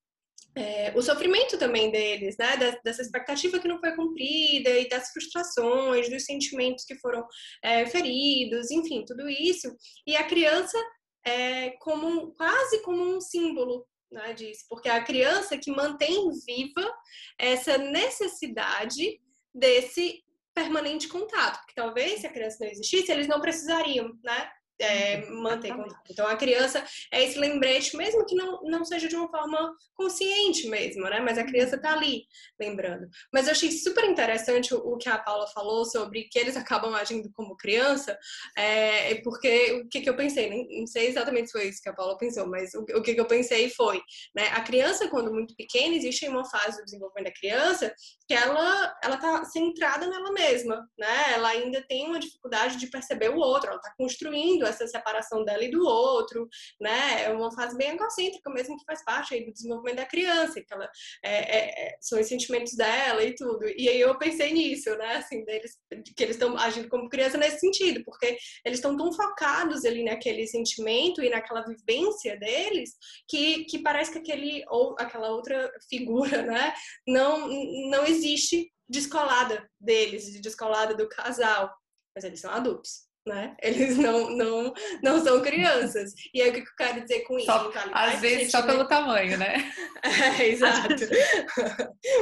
é, 0.55 0.91
o 0.95 1.01
sofrimento 1.01 1.57
também 1.57 1.89
deles, 1.91 2.35
né, 2.37 2.57
dessa 2.83 3.01
expectativa 3.01 3.59
que 3.59 3.67
não 3.67 3.79
foi 3.79 3.95
cumprida 3.95 4.69
e 4.69 4.89
das 4.89 5.09
frustrações, 5.11 6.09
dos 6.09 6.25
sentimentos 6.25 6.83
que 6.83 6.95
foram 6.95 7.25
é, 7.63 7.85
feridos, 7.85 8.69
enfim, 8.69 9.05
tudo 9.05 9.29
isso. 9.29 9.73
E 10.05 10.15
a 10.15 10.25
criança 10.25 10.77
é 11.25 11.71
como 11.79 12.33
quase 12.33 12.81
como 12.81 13.01
um 13.01 13.21
símbolo 13.21 13.87
né, 14.11 14.33
disso, 14.33 14.65
porque 14.69 14.89
é 14.89 14.91
a 14.91 15.03
criança 15.03 15.57
que 15.57 15.71
mantém 15.71 16.29
viva 16.45 16.93
essa 17.39 17.77
necessidade 17.77 19.21
desse 19.53 20.21
permanente 20.61 21.07
contato, 21.07 21.59
porque 21.59 21.73
talvez 21.75 22.21
se 22.21 22.27
a 22.27 22.31
criança 22.31 22.57
não 22.61 22.67
existisse, 22.71 23.11
eles 23.11 23.27
não 23.27 23.41
precisariam, 23.41 24.11
né? 24.23 24.51
É, 24.81 25.23
uhum. 25.27 25.41
manter 25.41 25.75
contato. 25.75 26.01
Então 26.09 26.27
a 26.27 26.35
criança 26.35 26.83
é 27.11 27.23
esse 27.23 27.37
lembrete, 27.37 27.95
mesmo 27.95 28.25
que 28.25 28.35
não, 28.35 28.61
não 28.63 28.83
seja 28.83 29.07
de 29.07 29.15
uma 29.15 29.29
forma 29.29 29.75
consciente 29.95 30.67
mesmo, 30.67 31.03
né? 31.03 31.19
Mas 31.19 31.37
a 31.37 31.43
criança 31.43 31.79
tá 31.79 31.93
ali 31.93 32.23
lembrando. 32.59 33.07
Mas 33.33 33.45
eu 33.45 33.51
achei 33.51 33.71
super 33.71 34.05
interessante 34.05 34.73
o, 34.73 34.97
que 34.97 35.09
a 35.09 35.17
Paula 35.17 35.47
falou 35.47 35.85
sobre 35.85 36.23
que 36.23 36.39
eles 36.39 36.57
acabam 36.57 36.93
agindo 36.95 37.31
como 37.33 37.57
criança, 37.57 38.17
é, 38.57 39.15
porque 39.21 39.81
o 39.83 39.89
que, 39.89 40.01
que 40.01 40.09
eu 40.09 40.15
pensei, 40.15 40.49
não 40.49 40.87
sei 40.87 41.07
exatamente 41.07 41.47
se 41.47 41.53
foi 41.53 41.67
isso 41.67 41.81
que 41.81 41.89
a 41.89 41.93
Paula 41.93 42.17
pensou, 42.17 42.47
mas 42.47 42.73
o, 42.73 42.81
o 42.81 43.01
que, 43.01 43.13
que 43.13 43.21
eu 43.21 43.27
pensei 43.27 43.69
foi, 43.69 44.01
né? 44.35 44.49
A 44.49 44.61
criança, 44.61 45.07
quando 45.07 45.31
muito 45.31 45.55
pequena, 45.55 45.95
existe 45.95 46.27
uma 46.27 46.45
fase 46.45 46.77
do 46.77 46.85
desenvolvimento 46.85 47.25
da 47.25 47.39
criança 47.39 47.93
que 48.27 48.33
ela, 48.33 48.95
ela 49.03 49.17
tá 49.17 49.45
centrada 49.45 50.07
nela 50.07 50.31
mesma, 50.31 50.87
né? 50.97 51.33
Ela 51.33 51.49
ainda 51.49 51.81
tem 51.87 52.07
uma 52.07 52.19
dificuldade 52.19 52.77
de 52.77 52.87
perceber 52.87 53.29
o 53.29 53.37
outro, 53.37 53.69
ela 53.69 53.79
tá 53.79 53.93
construindo 53.97 54.65
essa 54.71 54.87
separação 54.87 55.43
dela 55.43 55.63
e 55.63 55.71
do 55.71 55.85
outro, 55.85 56.47
né? 56.79 57.23
É 57.25 57.29
uma 57.29 57.51
fase 57.51 57.77
bem 57.77 57.91
egocêntrica 57.91 58.49
mesmo 58.49 58.77
que 58.77 58.85
faz 58.85 59.03
parte 59.03 59.33
aí 59.33 59.45
do 59.45 59.53
desenvolvimento 59.53 59.97
da 59.97 60.05
criança, 60.05 60.61
que 60.61 60.73
ela 60.73 60.89
é, 61.23 61.57
é, 61.57 61.87
é 61.87 61.97
são 62.01 62.19
os 62.19 62.27
sentimentos 62.27 62.73
dela 62.75 63.23
e 63.23 63.35
tudo. 63.35 63.67
E 63.67 63.87
aí 63.89 63.99
eu 63.99 64.17
pensei 64.17 64.53
nisso, 64.53 64.89
né? 64.97 65.17
Assim, 65.17 65.43
deles, 65.45 65.77
que 66.15 66.23
eles 66.23 66.35
estão 66.35 66.57
agindo 66.57 66.89
como 66.89 67.09
criança 67.09 67.37
nesse 67.37 67.59
sentido, 67.59 68.03
porque 68.03 68.37
eles 68.65 68.79
estão 68.79 68.97
tão 68.97 69.11
focados 69.13 69.85
ali 69.85 70.03
naquele 70.03 70.47
sentimento 70.47 71.21
e 71.21 71.29
naquela 71.29 71.61
vivência 71.61 72.37
deles 72.37 72.91
que, 73.27 73.65
que 73.65 73.79
parece 73.79 74.11
que 74.11 74.19
aquele 74.19 74.63
ou 74.69 74.95
aquela 74.99 75.29
outra 75.29 75.71
figura, 75.89 76.41
né? 76.43 76.73
Não 77.07 77.47
não 77.89 78.05
existe 78.05 78.71
descolada 78.89 79.69
deles, 79.79 80.39
descolada 80.41 80.93
do 80.95 81.07
casal, 81.07 81.73
mas 82.15 82.23
eles 82.23 82.39
são 82.39 82.51
adultos. 82.51 83.10
Né? 83.25 83.55
Eles 83.61 83.97
não, 83.97 84.31
não, 84.31 84.73
não 85.03 85.23
são 85.23 85.41
crianças. 85.41 86.11
E 86.33 86.41
aí 86.41 86.49
o 86.49 86.53
que 86.53 86.61
eu 86.61 86.65
quero 86.75 87.01
dizer 87.01 87.19
com 87.21 87.37
isso? 87.37 87.45
Só, 87.45 87.71
às 87.93 88.19
vezes 88.19 88.51
só 88.51 88.63
pelo 88.63 88.87
tamanho, 88.87 89.37
né? 89.37 89.71
É, 90.03 90.47
exato. 90.47 90.95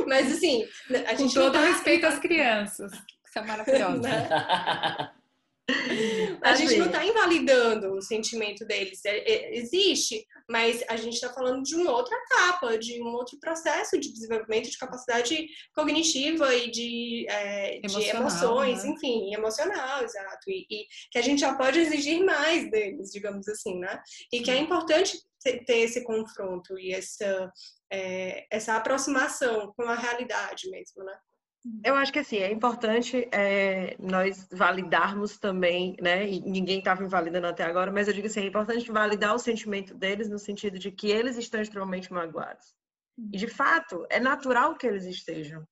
Mas 0.06 0.34
assim, 0.34 0.68
a 1.08 1.14
gente 1.16 1.34
com 1.34 1.40
todo 1.40 1.54
tá... 1.54 1.62
respeito 1.62 2.06
às 2.06 2.20
crianças, 2.20 2.92
que 2.92 3.32
são 3.32 3.46
maravilhosas. 3.46 4.02
Né? 4.02 4.30
A 6.42 6.56
gente 6.56 6.78
não 6.78 6.88
está 6.88 7.06
invalidando 7.06 7.92
o 7.94 8.02
sentimento 8.02 8.66
deles. 8.66 9.04
É, 9.06 9.18
é, 9.18 9.58
existe, 9.58 10.26
mas 10.50 10.84
a 10.90 10.96
gente 10.96 11.14
está 11.14 11.32
falando 11.32 11.62
de 11.64 11.76
uma 11.76 11.92
outra 11.92 12.16
etapa, 12.16 12.78
de 12.78 13.02
um 13.02 13.08
outro 13.08 13.40
processo 13.40 14.00
de 14.00 14.12
desenvolvimento 14.12 14.70
de 14.70 14.78
capacidade 14.78 15.48
cognitiva 15.76 16.54
e 16.56 16.72
de, 16.72 17.26
é, 17.30 17.80
de 17.80 18.04
emoções, 18.10 18.84
né? 18.84 18.90
enfim, 18.90 19.34
emocional, 19.34 20.04
exato. 20.04 20.50
E, 20.50 20.66
e, 20.70 20.88
que 21.12 21.18
a 21.20 21.22
gente 21.22 21.40
já 21.40 21.56
pode 21.56 21.80
exigir 21.80 22.24
mais 22.24 22.70
deles, 22.72 23.12
digamos 23.12 23.48
assim, 23.48 23.80
né? 23.80 24.02
E 24.32 24.42
que 24.42 24.52
é 24.52 24.58
importante 24.58 25.20
ter 25.66 25.78
esse 25.78 26.04
confronto 26.04 26.78
e 26.78 26.94
essa, 26.94 27.52
é, 27.92 28.46
essa 28.52 28.76
aproximação 28.76 29.74
com 29.76 29.84
a 29.84 29.96
realidade 29.96 30.70
mesmo, 30.70 31.04
né? 31.04 31.18
Eu 31.84 31.96
acho 31.96 32.14
que 32.14 32.20
assim, 32.20 32.38
é 32.38 32.52
importante 32.52 33.28
é, 33.34 33.96
nós 34.00 34.48
validarmos 34.52 35.38
também, 35.38 35.96
né? 36.02 36.28
E 36.28 36.40
ninguém 36.40 36.80
estava 36.80 37.04
invalidando 37.04 37.48
até 37.48 37.64
agora, 37.64 37.92
mas 37.92 38.08
eu 38.08 38.14
digo 38.14 38.28
assim, 38.28 38.42
é 38.42 38.46
importante 38.46 38.90
validar 38.92 39.36
o 39.36 39.40
sentimento 39.40 39.94
deles 39.94 40.30
no 40.30 40.40
sentido 40.40 40.80
de 40.80 40.92
que 40.92 41.12
eles 41.12 41.38
estão 41.38 41.62
extremamente 41.62 42.14
magoados. 42.14 42.74
E 43.34 43.38
de 43.38 43.48
fato, 43.48 44.06
é 44.10 44.20
natural 44.20 44.78
que 44.78 44.88
eles 44.88 45.06
estejam. 45.06 45.68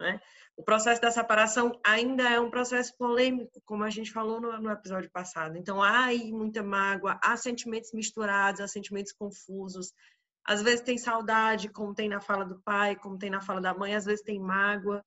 Né? 0.00 0.20
O 0.56 0.62
processo 0.62 1.00
da 1.00 1.10
separação 1.10 1.78
ainda 1.84 2.28
é 2.28 2.38
um 2.38 2.50
processo 2.50 2.96
polêmico, 2.96 3.60
como 3.64 3.82
a 3.82 3.90
gente 3.90 4.12
falou 4.12 4.40
no, 4.40 4.60
no 4.60 4.70
episódio 4.70 5.10
passado. 5.10 5.56
Então, 5.56 5.82
há 5.82 6.04
aí 6.04 6.30
muita 6.30 6.62
mágoa, 6.62 7.18
há 7.22 7.36
sentimentos 7.36 7.92
misturados, 7.92 8.60
há 8.60 8.68
sentimentos 8.68 9.12
confusos. 9.12 9.92
Às 10.44 10.62
vezes 10.62 10.82
tem 10.82 10.98
saudade, 10.98 11.68
como 11.68 11.94
tem 11.94 12.08
na 12.08 12.20
fala 12.20 12.44
do 12.44 12.60
pai, 12.60 12.94
como 12.96 13.18
tem 13.18 13.30
na 13.30 13.40
fala 13.40 13.60
da 13.60 13.74
mãe, 13.74 13.94
às 13.94 14.04
vezes 14.04 14.22
tem 14.22 14.38
mágoa. 14.38 15.02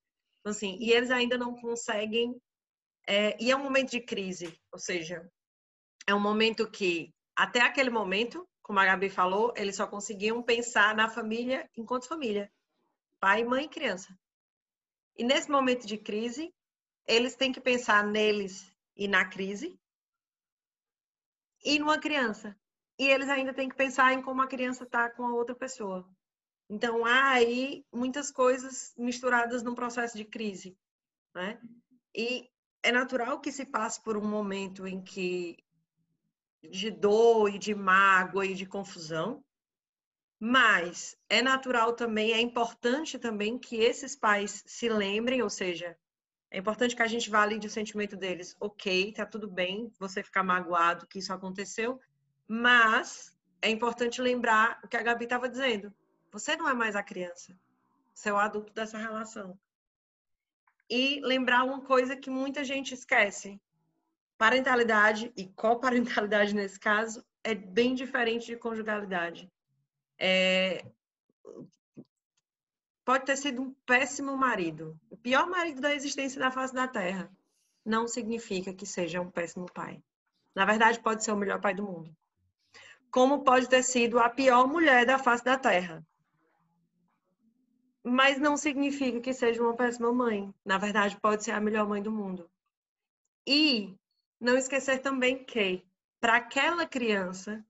Então, 0.45 0.51
assim, 0.51 0.77
e 0.79 0.91
eles 0.91 1.09
ainda 1.09 1.39
não 1.39 1.59
conseguem. 1.59 2.39
É, 3.07 3.35
e 3.43 3.49
é 3.49 3.55
um 3.55 3.63
momento 3.63 3.89
de 3.89 3.99
crise, 3.99 4.55
ou 4.71 4.77
seja, 4.77 5.27
é 6.05 6.13
um 6.13 6.19
momento 6.19 6.69
que, 6.69 7.11
até 7.35 7.61
aquele 7.61 7.89
momento, 7.89 8.47
como 8.61 8.77
a 8.77 8.85
Gabi 8.85 9.09
falou, 9.09 9.51
eles 9.57 9.75
só 9.75 9.87
conseguiam 9.87 10.43
pensar 10.43 10.95
na 10.95 11.09
família 11.09 11.67
enquanto 11.75 12.07
família: 12.07 12.51
pai, 13.19 13.43
mãe 13.43 13.65
e 13.65 13.69
criança. 13.69 14.15
E 15.17 15.23
nesse 15.23 15.49
momento 15.49 15.87
de 15.87 15.97
crise, 15.97 16.53
eles 17.07 17.35
têm 17.35 17.51
que 17.51 17.59
pensar 17.59 18.05
neles 18.05 18.71
e 18.95 19.07
na 19.07 19.25
crise 19.27 19.79
e 21.63 21.79
numa 21.79 21.99
criança. 21.99 22.55
E 22.99 23.07
eles 23.07 23.29
ainda 23.29 23.51
têm 23.51 23.67
que 23.67 23.75
pensar 23.75 24.13
em 24.13 24.21
como 24.21 24.43
a 24.43 24.47
criança 24.47 24.83
está 24.83 25.09
com 25.09 25.25
a 25.25 25.33
outra 25.33 25.55
pessoa. 25.55 26.07
Então, 26.69 27.05
há 27.05 27.31
aí 27.31 27.85
muitas 27.93 28.31
coisas 28.31 28.93
misturadas 28.97 29.61
num 29.61 29.75
processo 29.75 30.17
de 30.17 30.25
crise, 30.25 30.77
né? 31.33 31.59
E 32.15 32.49
é 32.81 32.91
natural 32.91 33.39
que 33.39 33.51
se 33.51 33.65
passe 33.65 34.01
por 34.03 34.17
um 34.17 34.27
momento 34.27 34.87
em 34.87 35.01
que 35.01 35.57
de 36.63 36.89
dor 36.89 37.53
e 37.53 37.59
de 37.59 37.75
mágoa 37.75 38.45
e 38.45 38.55
de 38.55 38.65
confusão, 38.65 39.43
mas 40.39 41.15
é 41.29 41.41
natural 41.41 41.93
também, 41.93 42.33
é 42.33 42.41
importante 42.41 43.17
também 43.17 43.57
que 43.57 43.77
esses 43.77 44.15
pais 44.15 44.63
se 44.65 44.89
lembrem, 44.89 45.41
ou 45.41 45.49
seja, 45.49 45.97
é 46.51 46.57
importante 46.57 46.95
que 46.95 47.01
a 47.01 47.07
gente 47.07 47.29
valide 47.29 47.67
o 47.67 47.69
sentimento 47.69 48.15
deles. 48.15 48.55
Ok, 48.59 49.13
tá 49.13 49.25
tudo 49.25 49.47
bem 49.47 49.91
você 49.99 50.23
ficar 50.23 50.43
magoado 50.43 51.07
que 51.07 51.19
isso 51.19 51.33
aconteceu, 51.33 51.99
mas 52.47 53.35
é 53.61 53.69
importante 53.69 54.21
lembrar 54.21 54.79
o 54.83 54.87
que 54.87 54.97
a 54.97 55.03
Gabi 55.03 55.25
estava 55.25 55.49
dizendo. 55.49 55.93
Você 56.35 56.57
não 56.57 56.67
é 56.67 56.73
mais 56.73 56.97
a 56.97 57.01
criança. 57.01 57.57
Você 58.13 58.27
é 58.27 58.33
o 58.33 58.37
adulto 58.37 58.73
dessa 58.73 58.97
relação. 58.97 59.57
E 60.89 61.21
lembrar 61.21 61.63
uma 61.63 61.79
coisa 61.79 62.17
que 62.17 62.29
muita 62.29 62.61
gente 62.61 62.93
esquece. 62.93 63.57
Parentalidade 64.37 65.31
e 65.37 65.47
coparentalidade 65.47 66.51
nesse 66.53 66.77
caso 66.77 67.25
é 67.41 67.55
bem 67.55 67.95
diferente 67.95 68.47
de 68.47 68.57
conjugalidade. 68.57 69.49
É... 70.19 70.85
Pode 73.05 73.23
ter 73.23 73.37
sido 73.37 73.61
um 73.61 73.73
péssimo 73.85 74.35
marido, 74.35 74.99
o 75.09 75.15
pior 75.15 75.47
marido 75.47 75.79
da 75.79 75.95
existência 75.95 76.37
da 76.37 76.51
face 76.51 76.73
da 76.73 76.85
Terra. 76.85 77.31
Não 77.85 78.09
significa 78.09 78.73
que 78.73 78.85
seja 78.85 79.21
um 79.21 79.31
péssimo 79.31 79.71
pai. 79.71 80.03
Na 80.53 80.65
verdade, 80.65 80.99
pode 80.99 81.23
ser 81.23 81.31
o 81.31 81.37
melhor 81.37 81.61
pai 81.61 81.73
do 81.73 81.83
mundo. 81.83 82.13
Como 83.09 83.45
pode 83.45 83.69
ter 83.69 83.83
sido 83.83 84.19
a 84.19 84.29
pior 84.29 84.67
mulher 84.67 85.05
da 85.05 85.17
face 85.17 85.41
da 85.41 85.57
Terra 85.57 86.05
mas 88.05 88.39
não 88.39 88.55
significa 88.55 89.19
que 89.19 89.33
seja 89.33 89.63
uma 89.63 89.75
péssima 89.75 90.13
mãe. 90.13 90.53
Na 90.63 90.77
verdade, 90.77 91.19
pode 91.19 91.43
ser 91.43 91.51
a 91.51 91.59
melhor 91.59 91.87
mãe 91.87 92.03
do 92.03 92.11
mundo. 92.11 92.47
E 93.47 93.97
não 94.39 94.55
esquecer 94.55 94.99
também 94.99 95.43
que, 95.43 95.83
para 96.21 96.35
aquela 96.35 96.85
criança, 96.85 97.65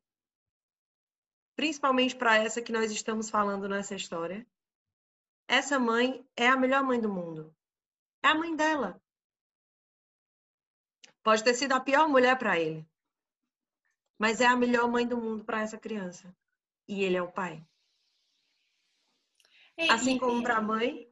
principalmente 1.56 2.18
para 2.18 2.36
essa 2.36 2.62
que 2.62 2.74
nós 2.74 2.92
estamos 2.92 3.30
falando 3.30 3.70
nessa 3.70 3.96
história, 3.96 4.46
essa 5.48 5.80
mãe 5.80 6.28
é 6.36 6.50
a 6.50 6.58
melhor 6.58 6.84
mãe 6.84 7.00
do 7.00 7.08
mundo. 7.08 7.56
É 8.22 8.28
a 8.28 8.36
mãe 8.36 8.54
dela. 8.58 9.02
Pode 11.24 11.46
ter 11.46 11.54
sido 11.54 11.72
a 11.72 11.80
pior 11.80 12.10
mulher 12.10 12.38
para 12.38 12.60
ele, 12.60 12.86
mas 14.20 14.42
é 14.42 14.46
a 14.46 14.56
melhor 14.56 14.90
mãe 14.92 15.08
do 15.08 15.18
mundo 15.18 15.46
para 15.46 15.62
essa 15.62 15.78
criança. 15.78 16.36
E 16.88 17.04
ele 17.04 17.16
é 17.16 17.22
o 17.22 17.32
pai. 17.32 17.66
É, 19.78 19.92
assim 19.92 20.16
e, 20.16 20.20
como 20.20 20.42
para 20.42 20.58
a 20.58 20.62
mãe. 20.62 21.08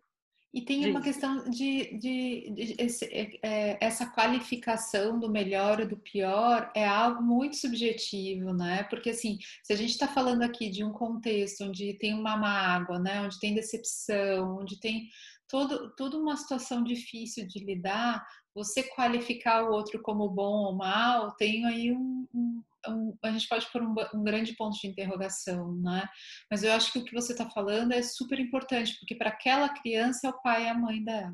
E 0.53 0.61
tem 0.61 0.87
uma 0.87 1.01
questão 1.01 1.49
de, 1.49 1.97
de, 1.97 2.51
de 2.51 2.75
esse, 2.77 3.05
é, 3.05 3.39
é, 3.41 3.77
essa 3.81 4.05
qualificação 4.05 5.19
do 5.19 5.27
melhor 5.27 5.79
e 5.79 5.85
do 5.87 5.97
pior 5.97 6.71
é 6.75 6.87
algo 6.87 7.23
muito 7.23 7.55
subjetivo, 7.55 8.53
né? 8.53 8.83
Porque 8.83 9.09
assim, 9.09 9.39
se 9.63 9.73
a 9.73 9.75
gente 9.75 9.89
está 9.89 10.07
falando 10.07 10.43
aqui 10.43 10.69
de 10.69 10.83
um 10.83 10.91
contexto 10.91 11.63
onde 11.63 11.95
tem 11.95 12.13
uma 12.13 12.37
mágoa, 12.37 12.99
né? 12.99 13.21
Onde 13.21 13.39
tem 13.39 13.55
decepção, 13.55 14.59
onde 14.59 14.79
tem 14.79 15.09
todo, 15.53 15.93
toda 15.95 16.17
uma 16.17 16.35
situação 16.35 16.83
difícil 16.83 17.47
de 17.47 17.63
lidar, 17.63 18.25
você 18.55 18.81
qualificar 18.81 19.63
o 19.63 19.71
outro 19.71 20.01
como 20.01 20.27
bom 20.27 20.65
ou 20.65 20.75
mal, 20.75 21.35
tem 21.35 21.63
aí 21.67 21.91
um, 21.91 22.27
um 22.33 22.63
um, 22.85 23.15
a 23.23 23.31
gente 23.31 23.47
pode 23.47 23.65
pôr 23.71 23.81
um, 23.81 23.95
um, 24.13 24.23
grande 24.25 24.53
ponto 24.57 24.77
de 24.77 24.87
interrogação, 24.87 25.73
né? 25.77 26.05
Mas 26.51 26.63
eu 26.63 26.73
acho 26.73 26.91
que 26.91 26.99
o 26.99 27.05
que 27.05 27.13
você 27.13 27.31
está 27.31 27.49
falando 27.49 27.93
é 27.93 28.01
super 28.01 28.37
importante, 28.37 28.97
porque 28.99 29.15
para 29.15 29.29
aquela 29.29 29.69
criança 29.69 30.27
é 30.27 30.29
o 30.29 30.41
pai 30.41 30.65
e 30.65 30.67
a 30.67 30.77
mãe 30.77 31.01
dela. 31.01 31.33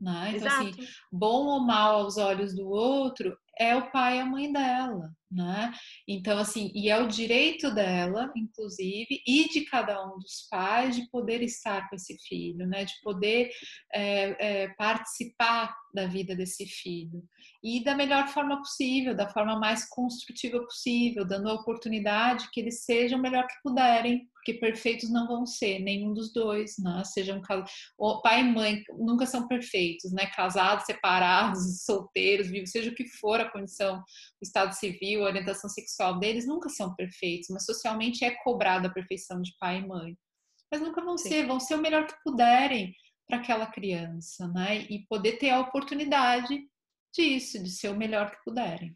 Né? 0.00 0.32
Então, 0.34 0.48
assim, 0.48 0.68
Exato. 0.70 0.82
assim, 0.82 0.92
bom 1.12 1.46
ou 1.46 1.60
mal 1.60 2.00
aos 2.00 2.16
olhos 2.16 2.52
do 2.52 2.68
outro 2.68 3.38
é 3.56 3.76
o 3.76 3.92
pai 3.92 4.16
e 4.16 4.20
a 4.20 4.26
mãe 4.26 4.52
dela, 4.52 5.16
né? 5.30 5.72
Então, 6.06 6.38
assim, 6.38 6.70
e 6.74 6.88
é 6.88 6.98
o 7.00 7.06
direito 7.06 7.72
dela, 7.74 8.30
inclusive, 8.36 9.22
e 9.26 9.48
de 9.48 9.62
cada 9.62 10.04
um 10.06 10.18
dos 10.18 10.46
pais 10.50 10.96
de 10.96 11.08
poder 11.10 11.42
estar 11.42 11.88
com 11.88 11.96
esse 11.96 12.16
filho, 12.26 12.66
né? 12.66 12.84
De 12.84 12.94
poder 13.02 13.50
é, 13.92 14.62
é, 14.62 14.68
participar 14.74 15.74
da 15.92 16.06
vida 16.06 16.34
desse 16.34 16.66
filho 16.66 17.22
e 17.62 17.82
da 17.82 17.94
melhor 17.94 18.28
forma 18.28 18.58
possível, 18.58 19.16
da 19.16 19.28
forma 19.28 19.58
mais 19.58 19.88
construtiva 19.88 20.60
possível, 20.60 21.26
dando 21.26 21.48
a 21.48 21.54
oportunidade 21.54 22.48
que 22.52 22.60
eles 22.60 22.84
sejam 22.84 23.18
o 23.18 23.22
melhor 23.22 23.46
que 23.46 23.60
puderem, 23.62 24.28
porque 24.32 24.54
perfeitos 24.54 25.10
não 25.10 25.26
vão 25.26 25.44
ser, 25.44 25.80
nenhum 25.80 26.14
dos 26.14 26.32
dois, 26.32 26.76
né? 26.78 27.02
Sejam 27.04 27.42
o 27.98 28.22
pai 28.22 28.40
e 28.40 28.44
mãe 28.44 28.82
nunca 28.96 29.26
são 29.26 29.48
perfeitos, 29.48 30.12
né? 30.12 30.26
Casados, 30.26 30.86
separados, 30.86 31.58
solteiros, 31.84 32.48
vivos, 32.48 32.70
seja 32.70 32.90
o 32.90 32.94
que 32.94 33.06
for 33.08 33.40
a 33.40 33.50
condição, 33.50 33.98
o 33.98 34.42
estado 34.42 34.72
civil, 34.74 35.17
orientação 35.20 35.68
sexual 35.68 36.18
deles, 36.18 36.46
nunca 36.46 36.68
são 36.68 36.94
perfeitos, 36.94 37.48
mas 37.50 37.64
socialmente 37.64 38.24
é 38.24 38.30
cobrada 38.42 38.88
a 38.88 38.92
perfeição 38.92 39.40
de 39.40 39.52
pai 39.58 39.78
e 39.78 39.86
mãe. 39.86 40.16
Mas 40.70 40.80
nunca 40.80 41.02
vão 41.02 41.16
Sim. 41.16 41.28
ser, 41.28 41.46
vão 41.46 41.58
ser 41.58 41.74
o 41.74 41.80
melhor 41.80 42.06
que 42.06 42.14
puderem 42.22 42.94
para 43.26 43.38
aquela 43.38 43.66
criança, 43.66 44.48
né? 44.48 44.86
E 44.88 45.06
poder 45.06 45.38
ter 45.38 45.50
a 45.50 45.60
oportunidade 45.60 46.66
disso, 47.14 47.62
de 47.62 47.70
ser 47.70 47.88
o 47.88 47.96
melhor 47.96 48.30
que 48.30 48.44
puderem. 48.44 48.94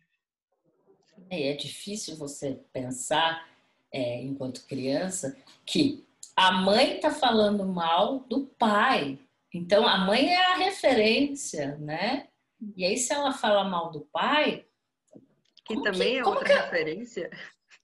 E 1.31 1.43
é 1.45 1.55
difícil 1.55 2.17
você 2.17 2.61
pensar, 2.73 3.49
é, 3.93 4.23
enquanto 4.23 4.67
criança, 4.67 5.37
que 5.65 6.05
a 6.37 6.53
mãe 6.53 6.97
está 6.97 7.11
falando 7.11 7.67
mal 7.67 8.21
do 8.21 8.47
pai. 8.59 9.19
Então, 9.55 9.87
a 9.87 9.99
mãe 9.99 10.33
é 10.33 10.53
a 10.53 10.57
referência, 10.57 11.77
né? 11.77 12.29
E 12.77 12.85
aí, 12.85 12.97
se 12.97 13.13
ela 13.13 13.33
fala 13.33 13.65
mal 13.65 13.91
do 13.91 14.01
pai. 14.13 14.65
Que 15.64 15.81
também 15.83 16.14
que, 16.14 16.18
é 16.18 16.25
outra 16.25 16.62
referência. 16.62 17.31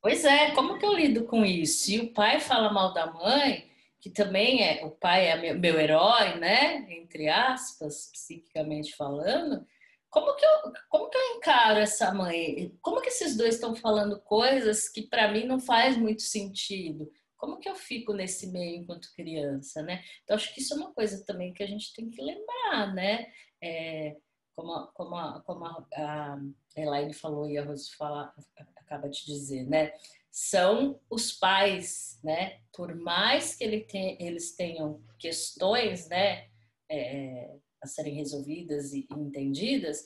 Pois 0.00 0.24
é, 0.24 0.52
como 0.52 0.78
que 0.78 0.86
eu 0.86 0.92
lido 0.92 1.24
com 1.24 1.44
isso? 1.44 1.84
Se 1.84 1.98
o 2.00 2.12
pai 2.12 2.40
fala 2.40 2.72
mal 2.72 2.92
da 2.92 3.12
mãe, 3.12 3.68
que 4.00 4.10
também 4.10 4.62
é 4.62 4.84
o 4.84 4.90
pai 4.90 5.26
é 5.26 5.36
meu, 5.36 5.58
meu 5.58 5.80
herói, 5.80 6.38
né? 6.38 6.86
Entre 6.90 7.28
aspas, 7.28 8.10
psiquicamente 8.12 8.94
falando, 8.94 9.66
como 10.10 10.34
que 10.36 10.44
eu, 10.44 10.72
como 10.88 11.10
que 11.10 11.18
eu 11.18 11.36
encaro 11.36 11.80
essa 11.80 12.12
mãe? 12.12 12.72
Como 12.80 13.00
que 13.00 13.08
esses 13.08 13.36
dois 13.36 13.54
estão 13.54 13.74
falando 13.74 14.20
coisas 14.20 14.88
que 14.88 15.02
para 15.02 15.30
mim 15.30 15.44
não 15.44 15.60
faz 15.60 15.96
muito 15.96 16.22
sentido? 16.22 17.10
Como 17.36 17.58
que 17.58 17.68
eu 17.68 17.74
fico 17.74 18.12
nesse 18.12 18.48
meio 18.48 18.82
enquanto 18.82 19.14
criança, 19.14 19.82
né? 19.82 20.02
Então 20.24 20.36
acho 20.36 20.52
que 20.54 20.60
isso 20.60 20.74
é 20.74 20.76
uma 20.76 20.92
coisa 20.92 21.24
também 21.24 21.52
que 21.52 21.62
a 21.62 21.66
gente 21.66 21.92
tem 21.92 22.08
que 22.08 22.22
lembrar, 22.22 22.94
né? 22.94 23.26
É, 23.62 24.16
como 24.59 24.73
a, 24.73 24.87
como 24.88 25.14
a, 25.14 25.40
como 25.42 25.64
a, 25.64 25.87
a 25.94 26.38
Elaine 26.77 27.14
falou 27.14 27.49
e 27.49 27.57
a 27.57 27.64
Rose 27.64 27.94
fala, 27.94 28.35
acaba 28.77 29.09
de 29.09 29.25
dizer, 29.25 29.64
né? 29.68 29.92
São 30.33 31.01
os 31.09 31.31
pais, 31.31 32.18
né? 32.25 32.59
Por 32.73 32.92
mais 32.97 33.55
que 33.55 33.62
ele 33.62 33.87
eles 34.18 34.57
tenham 34.57 35.01
questões, 35.16 36.09
né? 36.09 36.49
É, 36.90 37.55
a 37.81 37.87
serem 37.87 38.16
resolvidas 38.16 38.92
e 38.92 39.07
entendidas, 39.12 40.05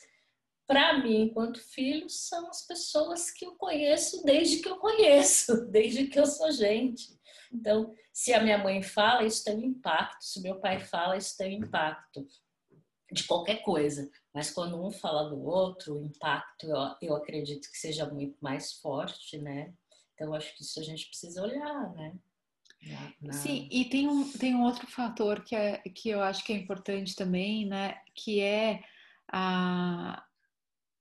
para 0.67 1.03
mim, 1.03 1.23
enquanto 1.23 1.59
filho, 1.59 2.11
são 2.11 2.51
as 2.51 2.67
pessoas 2.67 3.31
que 3.31 3.47
eu 3.47 3.57
conheço 3.57 4.23
desde 4.23 4.59
que 4.59 4.69
eu 4.69 4.77
conheço, 4.77 5.65
desde 5.73 6.09
que 6.09 6.21
eu 6.21 6.27
sou 6.27 6.53
gente. 6.53 7.19
Então, 7.51 7.95
se 8.13 8.35
a 8.35 8.43
minha 8.43 8.59
mãe 8.59 8.83
fala, 8.83 9.25
isso 9.25 9.43
tem 9.45 9.65
impacto. 9.65 10.23
Se 10.23 10.43
meu 10.43 10.61
pai 10.61 10.79
fala, 10.79 11.17
isso 11.17 11.39
tem 11.39 11.55
impacto 11.55 12.27
de 13.11 13.25
qualquer 13.25 13.63
coisa. 13.63 14.11
Mas 14.35 14.51
quando 14.51 14.83
um 14.83 14.91
fala 14.91 15.29
do 15.29 15.41
outro, 15.43 15.99
o 15.99 16.05
impacto, 16.05 16.67
eu, 16.67 16.77
eu 17.03 17.17
acredito 17.17 17.71
que 17.71 17.79
seja 17.79 18.07
muito 18.07 18.37
mais 18.41 18.73
forte, 18.73 19.39
né? 19.39 19.73
Então, 20.15 20.33
acho 20.35 20.55
que 20.57 20.63
isso 20.63 20.81
a 20.81 20.83
gente 20.83 21.07
precisa 21.07 21.43
olhar, 21.43 21.93
né? 21.95 22.15
Sim, 23.33 23.69
e 23.71 23.85
tem 23.85 24.09
um, 24.09 24.31
tem 24.33 24.55
um 24.55 24.63
outro 24.63 24.87
fator 24.87 25.45
que, 25.45 25.55
é, 25.55 25.79
que 25.79 26.09
eu 26.09 26.21
acho 26.21 26.45
que 26.45 26.53
é 26.53 26.57
importante 26.57 27.15
também, 27.15 27.67
né? 27.67 28.01
Que 28.15 28.41
é 28.41 28.83
a, 29.31 30.25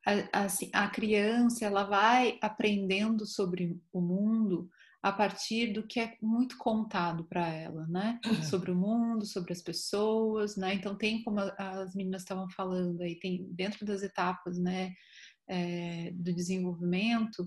a, 0.06 0.44
assim, 0.44 0.70
a 0.74 0.88
criança, 0.90 1.66
ela 1.66 1.84
vai 1.84 2.38
aprendendo 2.42 3.26
sobre 3.26 3.82
o 3.92 4.02
mundo 4.02 4.70
a 5.02 5.12
partir 5.12 5.74
do 5.74 5.86
que 5.86 6.00
é 6.00 6.16
muito 6.22 6.58
contado 6.58 7.24
para 7.26 7.48
ela, 7.48 7.88
né? 7.88 8.20
Uhum. 8.26 8.44
Sobre 8.44 8.72
o 8.72 8.76
mundo, 8.76 9.26
sobre 9.26 9.52
as 9.52 9.62
pessoas, 9.62 10.56
né? 10.56 10.76
Então 10.76 10.96
tem 10.96 11.24
como 11.24 11.40
as 11.40 11.96
meninas 11.96 12.22
estavam 12.22 12.48
falando 12.50 13.02
aí, 13.02 13.18
tem 13.20 13.48
dentro 13.52 13.86
das 13.86 14.04
etapas, 14.04 14.60
né? 14.60 14.94
É, 15.48 16.12
do 16.14 16.34
desenvolvimento, 16.34 17.44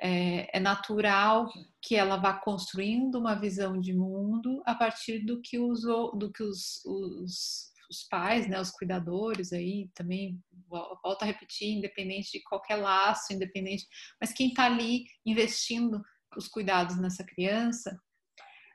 é, 0.00 0.56
é, 0.56 0.60
natural 0.60 1.50
que 1.82 1.96
ela 1.96 2.16
vá 2.16 2.34
construindo 2.34 3.16
uma 3.16 3.34
visão 3.34 3.80
de 3.80 3.92
mundo 3.92 4.62
a 4.64 4.74
partir 4.76 5.24
do 5.24 5.40
que 5.40 5.58
os, 5.58 5.82
do 5.82 6.30
que 6.30 6.42
os, 6.42 6.84
os, 6.84 7.72
os 7.90 8.04
pais, 8.08 8.48
né, 8.48 8.60
os 8.60 8.70
cuidadores 8.70 9.52
aí 9.52 9.90
também, 9.92 10.40
volto 10.68 11.22
a 11.22 11.26
repetir, 11.26 11.76
independente 11.76 12.30
de 12.30 12.44
qualquer 12.44 12.76
laço, 12.76 13.32
independente, 13.32 13.86
mas 14.20 14.32
quem 14.32 14.50
está 14.50 14.66
ali 14.66 15.04
investindo 15.26 16.00
os 16.36 16.48
cuidados 16.48 16.98
nessa 16.98 17.24
criança, 17.24 17.98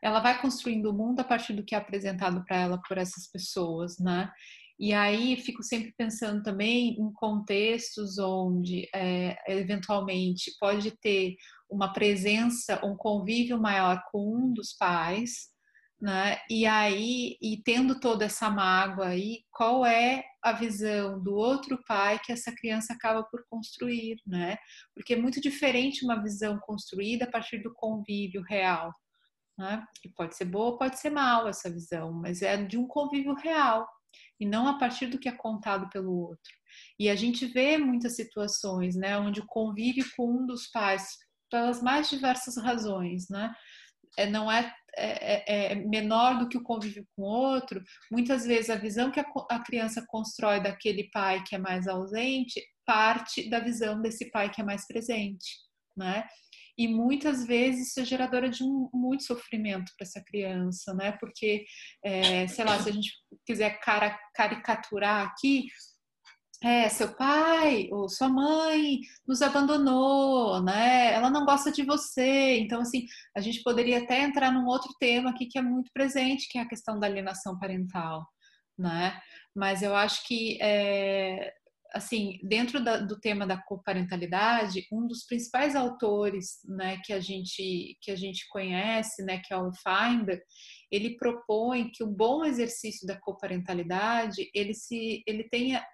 ela 0.02 0.20
vai 0.20 0.42
construindo 0.42 0.90
o 0.90 0.94
mundo 0.94 1.22
a 1.22 1.24
partir 1.24 1.54
do 1.54 1.64
que 1.64 1.76
é 1.76 1.78
apresentado 1.78 2.44
para 2.46 2.58
ela 2.58 2.82
por 2.88 2.98
essas 2.98 3.30
pessoas, 3.32 3.98
né? 4.00 4.30
E 4.80 4.92
aí 4.92 5.38
fico 5.38 5.64
sempre 5.64 5.94
pensando 5.98 6.44
também 6.44 6.90
em 7.00 7.14
contextos 7.14 8.18
onde 8.18 8.90
é, 8.94 9.38
eventualmente 9.48 10.52
pode 10.60 10.92
ter 11.00 11.36
uma 11.70 11.94
presença, 11.94 12.84
um 12.86 12.96
convívio 12.96 13.60
maior 13.60 14.04
com 14.12 14.36
um 14.36 14.54
dos 14.54 14.74
pais, 14.74 15.53
né? 16.04 16.38
E 16.50 16.66
aí, 16.66 17.38
e 17.42 17.62
tendo 17.64 17.98
toda 17.98 18.26
essa 18.26 18.50
mágoa 18.50 19.08
aí, 19.08 19.46
qual 19.50 19.86
é 19.86 20.22
a 20.44 20.52
visão 20.52 21.24
do 21.24 21.34
outro 21.34 21.82
pai 21.88 22.20
que 22.22 22.34
essa 22.34 22.54
criança 22.54 22.92
acaba 22.92 23.24
por 23.24 23.46
construir, 23.50 24.18
né? 24.28 24.58
Porque 24.94 25.14
é 25.14 25.18
muito 25.18 25.40
diferente 25.40 26.04
uma 26.04 26.22
visão 26.22 26.60
construída 26.60 27.24
a 27.24 27.32
partir 27.32 27.60
do 27.60 27.74
convívio 27.74 28.42
real, 28.42 28.94
né? 29.58 29.82
E 30.04 30.10
pode 30.10 30.36
ser 30.36 30.44
boa, 30.44 30.78
pode 30.78 31.00
ser 31.00 31.10
mal 31.10 31.48
essa 31.48 31.72
visão, 31.72 32.12
mas 32.12 32.42
é 32.42 32.58
de 32.62 32.78
um 32.78 32.86
convívio 32.86 33.34
real, 33.36 33.88
e 34.38 34.46
não 34.46 34.68
a 34.68 34.78
partir 34.78 35.08
do 35.08 35.18
que 35.18 35.30
é 35.30 35.32
contado 35.32 35.88
pelo 35.90 36.12
outro. 36.12 36.52
E 37.00 37.10
a 37.10 37.16
gente 37.16 37.46
vê 37.46 37.78
muitas 37.78 38.18
situações, 38.18 38.98
né, 38.98 39.18
onde 39.18 39.42
convive 39.48 40.04
com 40.18 40.42
um 40.42 40.46
dos 40.46 40.68
pais 40.68 41.18
pelas 41.50 41.82
mais 41.82 42.10
diversas 42.10 42.58
razões, 42.58 43.30
né, 43.30 43.54
é, 44.18 44.26
não 44.26 44.52
é, 44.52 44.74
é, 44.96 45.72
é, 45.72 45.72
é 45.72 45.76
menor 45.76 46.40
do 46.40 46.48
que 46.48 46.58
o 46.58 46.64
convívio 46.64 47.06
com 47.16 47.24
o 47.24 47.26
outro. 47.26 47.84
Muitas 48.12 48.46
vezes 48.46 48.70
a 48.70 48.76
visão 48.76 49.12
que 49.12 49.20
a, 49.20 49.26
a 49.50 49.60
criança 49.60 50.06
constrói 50.08 50.62
daquele 50.62 51.10
pai 51.12 51.44
que 51.44 51.56
é 51.56 51.58
mais 51.58 51.88
ausente 51.88 52.62
parte 52.86 53.50
da 53.50 53.60
visão 53.60 54.02
desse 54.02 54.30
pai 54.30 54.50
que 54.52 54.60
é 54.60 54.64
mais 54.64 54.86
presente, 54.86 55.58
né? 55.96 56.28
e 56.78 56.88
muitas 56.88 57.46
vezes 57.46 57.90
isso 57.90 58.00
é 58.00 58.06
geradora 58.06 58.50
de 58.50 58.64
um, 58.64 58.90
muito 58.94 59.24
sofrimento 59.24 59.92
para 59.96 60.08
essa 60.08 60.24
criança, 60.24 60.94
né? 60.94 61.12
Porque, 61.14 61.66
é, 62.04 62.48
sei 62.48 62.66
lá, 62.66 62.80
se 62.80 62.90
a 62.90 62.92
gente 62.92 63.12
quiser 63.46 63.80
cara, 63.80 64.18
caricaturar 64.34 65.28
aqui, 65.28 65.68
é, 66.64 66.88
seu 66.88 67.14
pai 67.14 67.90
ou 67.92 68.08
sua 68.08 68.30
mãe 68.30 69.00
nos 69.28 69.42
abandonou, 69.42 70.64
né? 70.64 71.14
Ela 71.14 71.30
não 71.30 71.44
gosta 71.46 71.70
de 71.70 71.84
você. 71.84 72.58
Então, 72.60 72.82
assim, 72.82 73.06
a 73.36 73.42
gente 73.42 73.62
poderia 73.62 74.00
até 74.00 74.22
entrar 74.22 74.50
num 74.50 74.66
outro 74.66 74.94
tema 74.98 75.32
aqui 75.32 75.46
que 75.46 75.60
é 75.60 75.62
muito 75.62 75.92
presente, 75.94 76.48
que 76.50 76.58
é 76.58 76.62
a 76.62 76.68
questão 76.68 76.98
da 76.98 77.06
alienação 77.06 77.60
parental, 77.60 78.26
né? 78.80 79.20
Mas 79.54 79.82
eu 79.84 79.94
acho 79.94 80.26
que 80.26 80.58
é, 80.62 81.54
assim, 81.94 82.40
dentro 82.42 82.84
da, 82.84 82.98
do 82.98 83.20
tema 83.20 83.46
da 83.46 83.58
coparentalidade, 83.58 84.88
um 84.92 85.06
dos 85.06 85.26
principais 85.26 85.76
autores, 85.76 86.60
né, 86.66 87.00
que 87.04 87.14
a 87.14 87.20
gente 87.20 87.98
que 88.02 88.10
a 88.10 88.16
gente 88.16 88.48
conhece, 88.50 89.24
né, 89.24 89.42
que 89.46 89.54
é 89.54 89.58
o 89.58 89.72
Finder, 89.74 90.42
ele 90.92 91.18
propõe 91.18 91.92
que 91.92 92.04
o 92.04 92.08
bom 92.08 92.44
exercício 92.44 93.06
da 93.06 93.20
coparentalidade, 93.20 94.50
ele 94.56 94.74
se 94.74 95.24
ele 95.28 95.44
tenha 95.44 95.86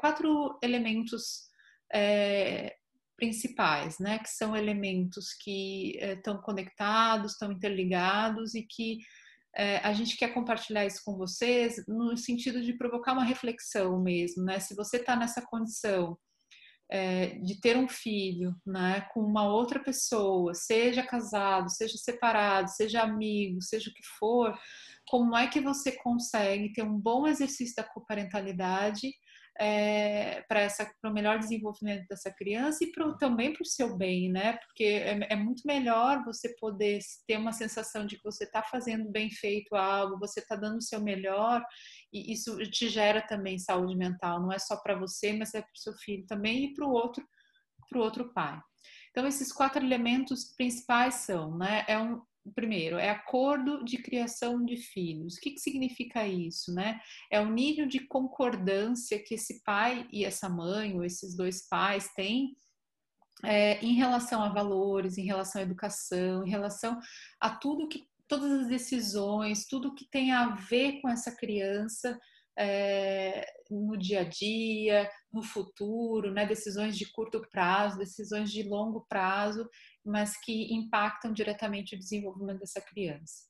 quatro 0.00 0.58
elementos 0.62 1.48
é, 1.92 2.76
principais, 3.16 3.98
né, 3.98 4.18
que 4.20 4.30
são 4.30 4.56
elementos 4.56 5.34
que 5.34 5.98
estão 6.00 6.36
é, 6.36 6.42
conectados, 6.42 7.32
estão 7.32 7.50
interligados 7.50 8.54
e 8.54 8.62
que 8.62 8.98
é, 9.56 9.78
a 9.78 9.92
gente 9.92 10.16
quer 10.16 10.32
compartilhar 10.32 10.86
isso 10.86 11.02
com 11.04 11.16
vocês 11.16 11.82
no 11.88 12.16
sentido 12.16 12.62
de 12.62 12.74
provocar 12.74 13.12
uma 13.12 13.24
reflexão 13.24 14.00
mesmo, 14.00 14.44
né? 14.44 14.60
Se 14.60 14.74
você 14.76 14.98
está 14.98 15.16
nessa 15.16 15.42
condição 15.42 16.16
é, 16.90 17.38
de 17.40 17.60
ter 17.60 17.76
um 17.76 17.88
filho, 17.88 18.54
né, 18.64 19.06
com 19.12 19.20
uma 19.20 19.48
outra 19.48 19.80
pessoa, 19.80 20.54
seja 20.54 21.02
casado, 21.02 21.70
seja 21.70 21.96
separado, 21.98 22.70
seja 22.70 23.02
amigo, 23.02 23.60
seja 23.60 23.90
o 23.90 23.94
que 23.94 24.04
for, 24.18 24.56
como 25.08 25.36
é 25.36 25.48
que 25.48 25.60
você 25.60 25.92
consegue 25.92 26.72
ter 26.72 26.82
um 26.82 26.98
bom 26.98 27.26
exercício 27.26 27.74
da 27.74 27.82
coparentalidade 27.82 29.12
é, 29.58 30.42
para 30.42 30.68
o 31.04 31.12
melhor 31.12 31.38
desenvolvimento 31.38 32.06
dessa 32.08 32.30
criança 32.30 32.84
e 32.84 32.92
pro, 32.92 33.16
também 33.18 33.52
para 33.52 33.62
o 33.62 33.66
seu 33.66 33.96
bem, 33.96 34.30
né? 34.30 34.54
Porque 34.58 34.84
é, 34.84 35.18
é, 35.30 35.36
muito 35.36 35.62
melhor 35.66 36.24
você 36.24 36.54
poder 36.60 37.00
ter 37.26 37.36
uma 37.36 37.52
sensação 37.52 38.06
de 38.06 38.16
que 38.16 38.24
você 38.24 38.44
está 38.44 38.62
fazendo 38.62 39.10
bem 39.10 39.30
feito 39.30 39.74
algo, 39.74 40.18
você 40.18 40.40
está 40.40 40.54
dando 40.54 40.78
o 40.78 40.82
seu 40.82 41.00
melhor 41.00 41.62
e 42.12 42.32
isso 42.32 42.56
te 42.70 42.88
gera 42.88 43.20
também 43.20 43.58
saúde 43.58 43.96
mental. 43.96 44.40
Não 44.40 44.52
é 44.52 44.58
só 44.58 44.76
para 44.76 44.98
você, 44.98 45.32
mas 45.32 45.54
é 45.54 45.60
para 45.60 45.74
o 45.74 45.78
seu 45.78 45.92
filho 45.94 46.24
também 46.26 46.66
e 46.66 46.74
para 46.74 46.86
o 46.86 46.90
outro, 46.90 47.26
para 47.88 47.98
o 47.98 48.02
outro 48.02 48.32
pai. 48.32 48.60
Então 49.10 49.26
esses 49.26 49.52
quatro 49.52 49.84
elementos 49.84 50.54
principais 50.56 51.14
são, 51.16 51.58
né? 51.58 51.84
É 51.88 51.98
um, 51.98 52.22
primeiro, 52.52 52.98
é 52.98 53.10
acordo 53.10 53.84
de 53.84 53.98
criação 53.98 54.64
de 54.64 54.76
filhos. 54.76 55.34
O 55.34 55.40
que, 55.40 55.52
que 55.52 55.60
significa 55.60 56.26
isso, 56.26 56.72
né? 56.72 57.00
É 57.30 57.40
o 57.40 57.50
nível 57.50 57.86
de 57.86 58.00
concordância 58.00 59.22
que 59.22 59.34
esse 59.34 59.62
pai 59.62 60.06
e 60.12 60.24
essa 60.24 60.48
mãe, 60.48 60.94
ou 60.94 61.04
esses 61.04 61.36
dois 61.36 61.66
pais, 61.68 62.12
têm 62.14 62.56
é, 63.44 63.78
em 63.84 63.94
relação 63.94 64.42
a 64.42 64.48
valores, 64.48 65.18
em 65.18 65.24
relação 65.24 65.60
à 65.60 65.64
educação, 65.64 66.46
em 66.46 66.50
relação 66.50 66.98
a 67.40 67.50
tudo 67.50 67.88
que, 67.88 68.06
todas 68.26 68.50
as 68.52 68.68
decisões, 68.68 69.66
tudo 69.66 69.94
que 69.94 70.08
tem 70.10 70.32
a 70.32 70.54
ver 70.54 71.00
com 71.00 71.08
essa 71.08 71.34
criança, 71.34 72.18
é, 72.58 73.46
no 73.70 73.96
dia 73.96 74.22
a 74.22 74.24
dia, 74.24 75.08
no 75.32 75.42
futuro, 75.42 76.32
né? 76.32 76.44
decisões 76.44 76.98
de 76.98 77.10
curto 77.12 77.40
prazo, 77.52 77.98
decisões 77.98 78.50
de 78.50 78.64
longo 78.64 79.06
prazo, 79.08 79.68
mas 80.08 80.38
que 80.40 80.72
impactam 80.74 81.32
diretamente 81.32 81.94
o 81.94 81.98
desenvolvimento 81.98 82.60
dessa 82.60 82.80
criança. 82.80 83.48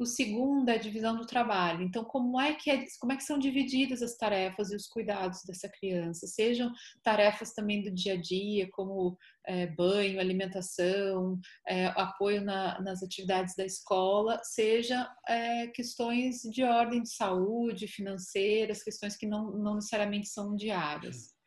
O 0.00 0.06
segundo 0.06 0.66
é 0.70 0.76
a 0.76 0.78
divisão 0.78 1.14
do 1.14 1.26
trabalho. 1.26 1.82
Então, 1.82 2.02
como 2.02 2.40
é 2.40 2.54
que, 2.54 2.70
é, 2.70 2.86
como 2.98 3.12
é 3.12 3.16
que 3.16 3.22
são 3.22 3.38
divididas 3.38 4.00
as 4.00 4.16
tarefas 4.16 4.70
e 4.70 4.74
os 4.74 4.86
cuidados 4.86 5.40
dessa 5.46 5.68
criança? 5.68 6.26
Sejam 6.26 6.72
tarefas 7.02 7.52
também 7.52 7.82
do 7.82 7.90
dia 7.90 8.14
a 8.14 8.16
dia, 8.16 8.66
como 8.72 9.14
é, 9.46 9.66
banho, 9.66 10.18
alimentação, 10.18 11.38
é, 11.68 11.88
apoio 11.88 12.40
na, 12.42 12.80
nas 12.80 13.02
atividades 13.02 13.54
da 13.54 13.66
escola, 13.66 14.40
seja 14.42 15.06
é, 15.28 15.66
questões 15.66 16.40
de 16.50 16.64
ordem 16.64 17.02
de 17.02 17.10
saúde, 17.10 17.86
financeiras, 17.86 18.82
questões 18.82 19.18
que 19.18 19.26
não, 19.26 19.50
não 19.50 19.74
necessariamente 19.74 20.28
são 20.28 20.56
diárias. 20.56 21.38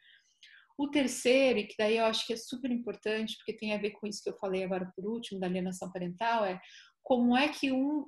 O 0.78 0.88
terceiro, 0.88 1.60
e 1.60 1.68
que 1.68 1.76
daí 1.78 1.98
eu 1.98 2.06
acho 2.06 2.26
que 2.26 2.34
é 2.34 2.38
super 2.38 2.72
importante, 2.72 3.38
porque 3.38 3.54
tem 3.54 3.74
a 3.74 3.78
ver 3.78 3.92
com 3.92 4.08
isso 4.08 4.24
que 4.24 4.30
eu 4.30 4.38
falei 4.38 4.64
agora 4.64 4.92
por 4.96 5.06
último, 5.06 5.40
da 5.40 5.48
alienação 5.48 5.92
parental, 5.92 6.46
é 6.46 6.60
como 7.04 7.36
é 7.36 7.50
que 7.50 7.72
um 7.72 8.06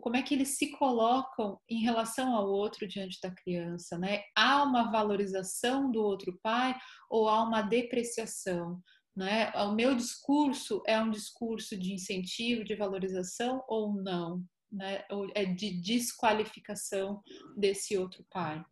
como 0.00 0.16
é 0.16 0.22
que 0.22 0.34
eles 0.34 0.56
se 0.56 0.70
colocam 0.70 1.58
em 1.68 1.82
relação 1.82 2.34
ao 2.34 2.48
outro 2.48 2.86
diante 2.86 3.18
da 3.20 3.30
criança, 3.32 3.98
né? 3.98 4.22
Há 4.36 4.62
uma 4.62 4.90
valorização 4.90 5.90
do 5.90 6.00
outro 6.00 6.38
pai 6.42 6.74
ou 7.10 7.28
há 7.28 7.42
uma 7.42 7.62
depreciação, 7.62 8.80
né? 9.14 9.50
O 9.56 9.72
meu 9.72 9.94
discurso 9.94 10.80
é 10.86 10.98
um 11.00 11.10
discurso 11.10 11.76
de 11.76 11.92
incentivo, 11.92 12.64
de 12.64 12.76
valorização 12.76 13.62
ou 13.68 13.92
não, 13.92 14.42
né? 14.70 15.04
Ou 15.10 15.28
é 15.34 15.44
de 15.44 15.82
desqualificação 15.82 17.20
desse 17.56 17.98
outro 17.98 18.24
pai. 18.30 18.64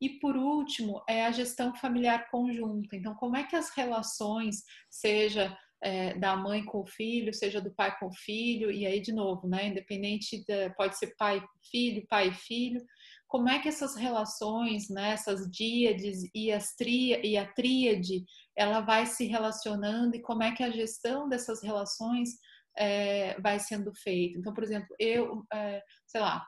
E 0.00 0.08
por 0.20 0.36
último, 0.36 1.02
é 1.08 1.26
a 1.26 1.32
gestão 1.32 1.74
familiar 1.74 2.30
conjunta. 2.30 2.94
Então, 2.96 3.14
como 3.14 3.36
é 3.36 3.44
que 3.44 3.56
as 3.56 3.70
relações, 3.70 4.62
seja 4.88 5.56
é, 5.82 6.14
da 6.14 6.36
mãe 6.36 6.64
com 6.64 6.80
o 6.80 6.86
filho, 6.86 7.32
seja 7.32 7.60
do 7.60 7.72
pai 7.72 7.96
com 7.98 8.06
o 8.06 8.12
filho, 8.12 8.70
e 8.70 8.86
aí 8.86 9.00
de 9.00 9.12
novo, 9.12 9.48
né? 9.48 9.68
Independente, 9.68 10.44
de, 10.44 10.70
pode 10.70 10.98
ser 10.98 11.14
pai 11.16 11.42
filho, 11.70 12.06
pai 12.08 12.32
filho. 12.32 12.80
Como 13.26 13.48
é 13.48 13.58
que 13.58 13.68
essas 13.68 13.94
relações, 13.94 14.88
né, 14.88 15.10
essas 15.10 15.50
díades 15.50 16.22
e, 16.34 16.50
as 16.50 16.74
tri, 16.74 17.20
e 17.22 17.36
a 17.36 17.46
tríade, 17.46 18.24
ela 18.56 18.80
vai 18.80 19.04
se 19.04 19.26
relacionando 19.26 20.16
e 20.16 20.22
como 20.22 20.42
é 20.42 20.52
que 20.52 20.62
a 20.62 20.70
gestão 20.70 21.28
dessas 21.28 21.62
relações 21.62 22.30
é, 22.76 23.38
vai 23.40 23.60
sendo 23.60 23.92
feita? 23.94 24.38
Então, 24.38 24.54
por 24.54 24.64
exemplo, 24.64 24.88
eu, 24.98 25.44
é, 25.52 25.82
sei 26.06 26.22
lá, 26.22 26.42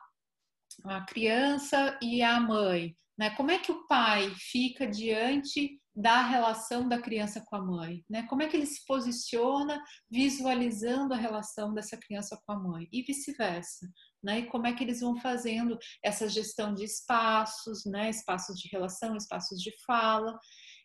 a 0.85 1.01
criança 1.01 1.97
e 2.01 2.23
a 2.23 2.39
mãe, 2.39 2.95
né? 3.17 3.29
Como 3.31 3.51
é 3.51 3.59
que 3.59 3.71
o 3.71 3.87
pai 3.87 4.33
fica 4.37 4.87
diante 4.87 5.79
da 5.95 6.21
relação 6.21 6.87
da 6.87 7.01
criança 7.01 7.43
com 7.45 7.55
a 7.55 7.61
mãe, 7.61 8.03
né? 8.09 8.23
Como 8.23 8.41
é 8.41 8.47
que 8.47 8.55
ele 8.55 8.65
se 8.65 8.85
posiciona 8.85 9.83
visualizando 10.09 11.13
a 11.13 11.17
relação 11.17 11.73
dessa 11.73 11.97
criança 11.97 12.39
com 12.45 12.53
a 12.53 12.59
mãe 12.59 12.87
e 12.91 13.03
vice-versa, 13.03 13.89
né? 14.23 14.39
E 14.39 14.47
como 14.47 14.67
é 14.67 14.73
que 14.73 14.83
eles 14.83 15.01
vão 15.01 15.17
fazendo 15.17 15.77
essa 16.03 16.29
gestão 16.29 16.73
de 16.73 16.85
espaços, 16.85 17.83
né? 17.85 18.09
Espaços 18.09 18.57
de 18.57 18.69
relação, 18.71 19.17
espaços 19.17 19.61
de 19.61 19.71
fala. 19.85 20.37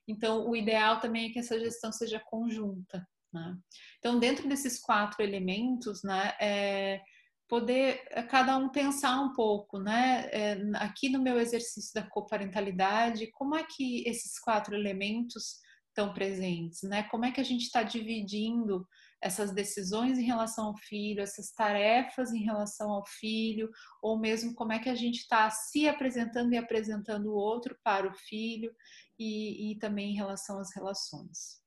Então, 0.08 0.48
o 0.48 0.56
ideal 0.56 0.98
também 1.00 1.28
é 1.28 1.32
que 1.32 1.38
essa 1.38 1.58
gestão 1.58 1.92
seja 1.92 2.20
conjunta, 2.26 3.06
né? 3.32 3.56
Então, 3.98 4.18
dentro 4.18 4.48
desses 4.48 4.80
quatro 4.80 5.22
elementos, 5.22 6.02
né? 6.02 6.34
É, 6.40 7.00
poder 7.48 8.02
eh, 8.10 8.22
cada 8.22 8.56
um 8.56 8.68
pensar 8.70 9.20
um 9.20 9.32
pouco, 9.32 9.78
né? 9.78 10.28
É, 10.32 10.58
aqui 10.76 11.08
no 11.08 11.22
meu 11.22 11.38
exercício 11.38 11.92
da 11.94 12.02
coparentalidade, 12.02 13.30
como 13.32 13.54
é 13.54 13.64
que 13.64 14.02
esses 14.06 14.38
quatro 14.38 14.74
elementos 14.74 15.60
estão 15.88 16.12
presentes, 16.12 16.82
né? 16.82 17.04
Como 17.04 17.24
é 17.24 17.32
que 17.32 17.40
a 17.40 17.44
gente 17.44 17.62
está 17.62 17.82
dividindo 17.82 18.86
essas 19.22 19.52
decisões 19.52 20.18
em 20.18 20.24
relação 20.24 20.66
ao 20.66 20.76
filho, 20.76 21.22
essas 21.22 21.50
tarefas 21.52 22.32
em 22.32 22.42
relação 22.42 22.90
ao 22.90 23.04
filho, 23.06 23.70
ou 24.02 24.18
mesmo 24.18 24.54
como 24.54 24.72
é 24.72 24.78
que 24.78 24.90
a 24.90 24.94
gente 24.94 25.20
está 25.20 25.48
se 25.50 25.88
apresentando 25.88 26.52
e 26.52 26.58
apresentando 26.58 27.30
o 27.30 27.36
outro 27.36 27.76
para 27.82 28.06
o 28.06 28.14
filho 28.14 28.74
e, 29.18 29.72
e 29.72 29.78
também 29.78 30.12
em 30.12 30.16
relação 30.16 30.58
às 30.58 30.74
relações. 30.74 31.64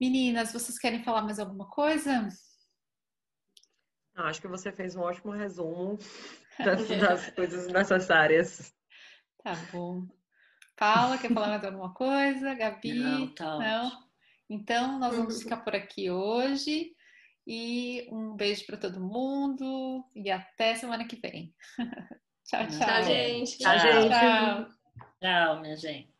Meninas, 0.00 0.52
vocês 0.52 0.78
querem 0.78 1.04
falar 1.04 1.22
mais 1.22 1.38
alguma 1.38 1.68
coisa? 1.68 2.28
Acho 4.16 4.40
que 4.40 4.48
você 4.48 4.70
fez 4.70 4.94
um 4.94 5.00
ótimo 5.00 5.32
resumo 5.32 5.98
das, 6.58 6.88
das 6.88 7.30
coisas 7.30 7.66
necessárias. 7.66 8.74
Tá 9.42 9.54
bom. 9.72 10.06
Paula, 10.76 11.18
quer 11.18 11.32
falar 11.32 11.48
mais 11.48 11.64
alguma 11.64 11.92
coisa? 11.92 12.54
Gabi? 12.54 12.94
Não, 12.94 13.34
tá 13.34 13.58
Não? 13.58 14.04
Então, 14.48 14.98
nós 14.98 15.16
vamos 15.16 15.42
ficar 15.42 15.58
por 15.58 15.74
aqui 15.74 16.10
hoje. 16.10 16.92
E 17.46 18.08
um 18.10 18.34
beijo 18.34 18.64
para 18.66 18.78
todo 18.78 19.00
mundo 19.00 20.02
e 20.14 20.30
até 20.30 20.74
semana 20.74 21.06
que 21.06 21.16
vem. 21.16 21.54
tchau, 22.44 22.66
tchau. 22.68 22.78
Tchau, 22.78 23.02
gente. 23.02 23.58
Tchau, 23.58 23.78
gente. 23.78 24.08
Tchau. 24.08 24.68
Tchau, 25.20 25.60
minha 25.60 25.76
gente. 25.76 26.13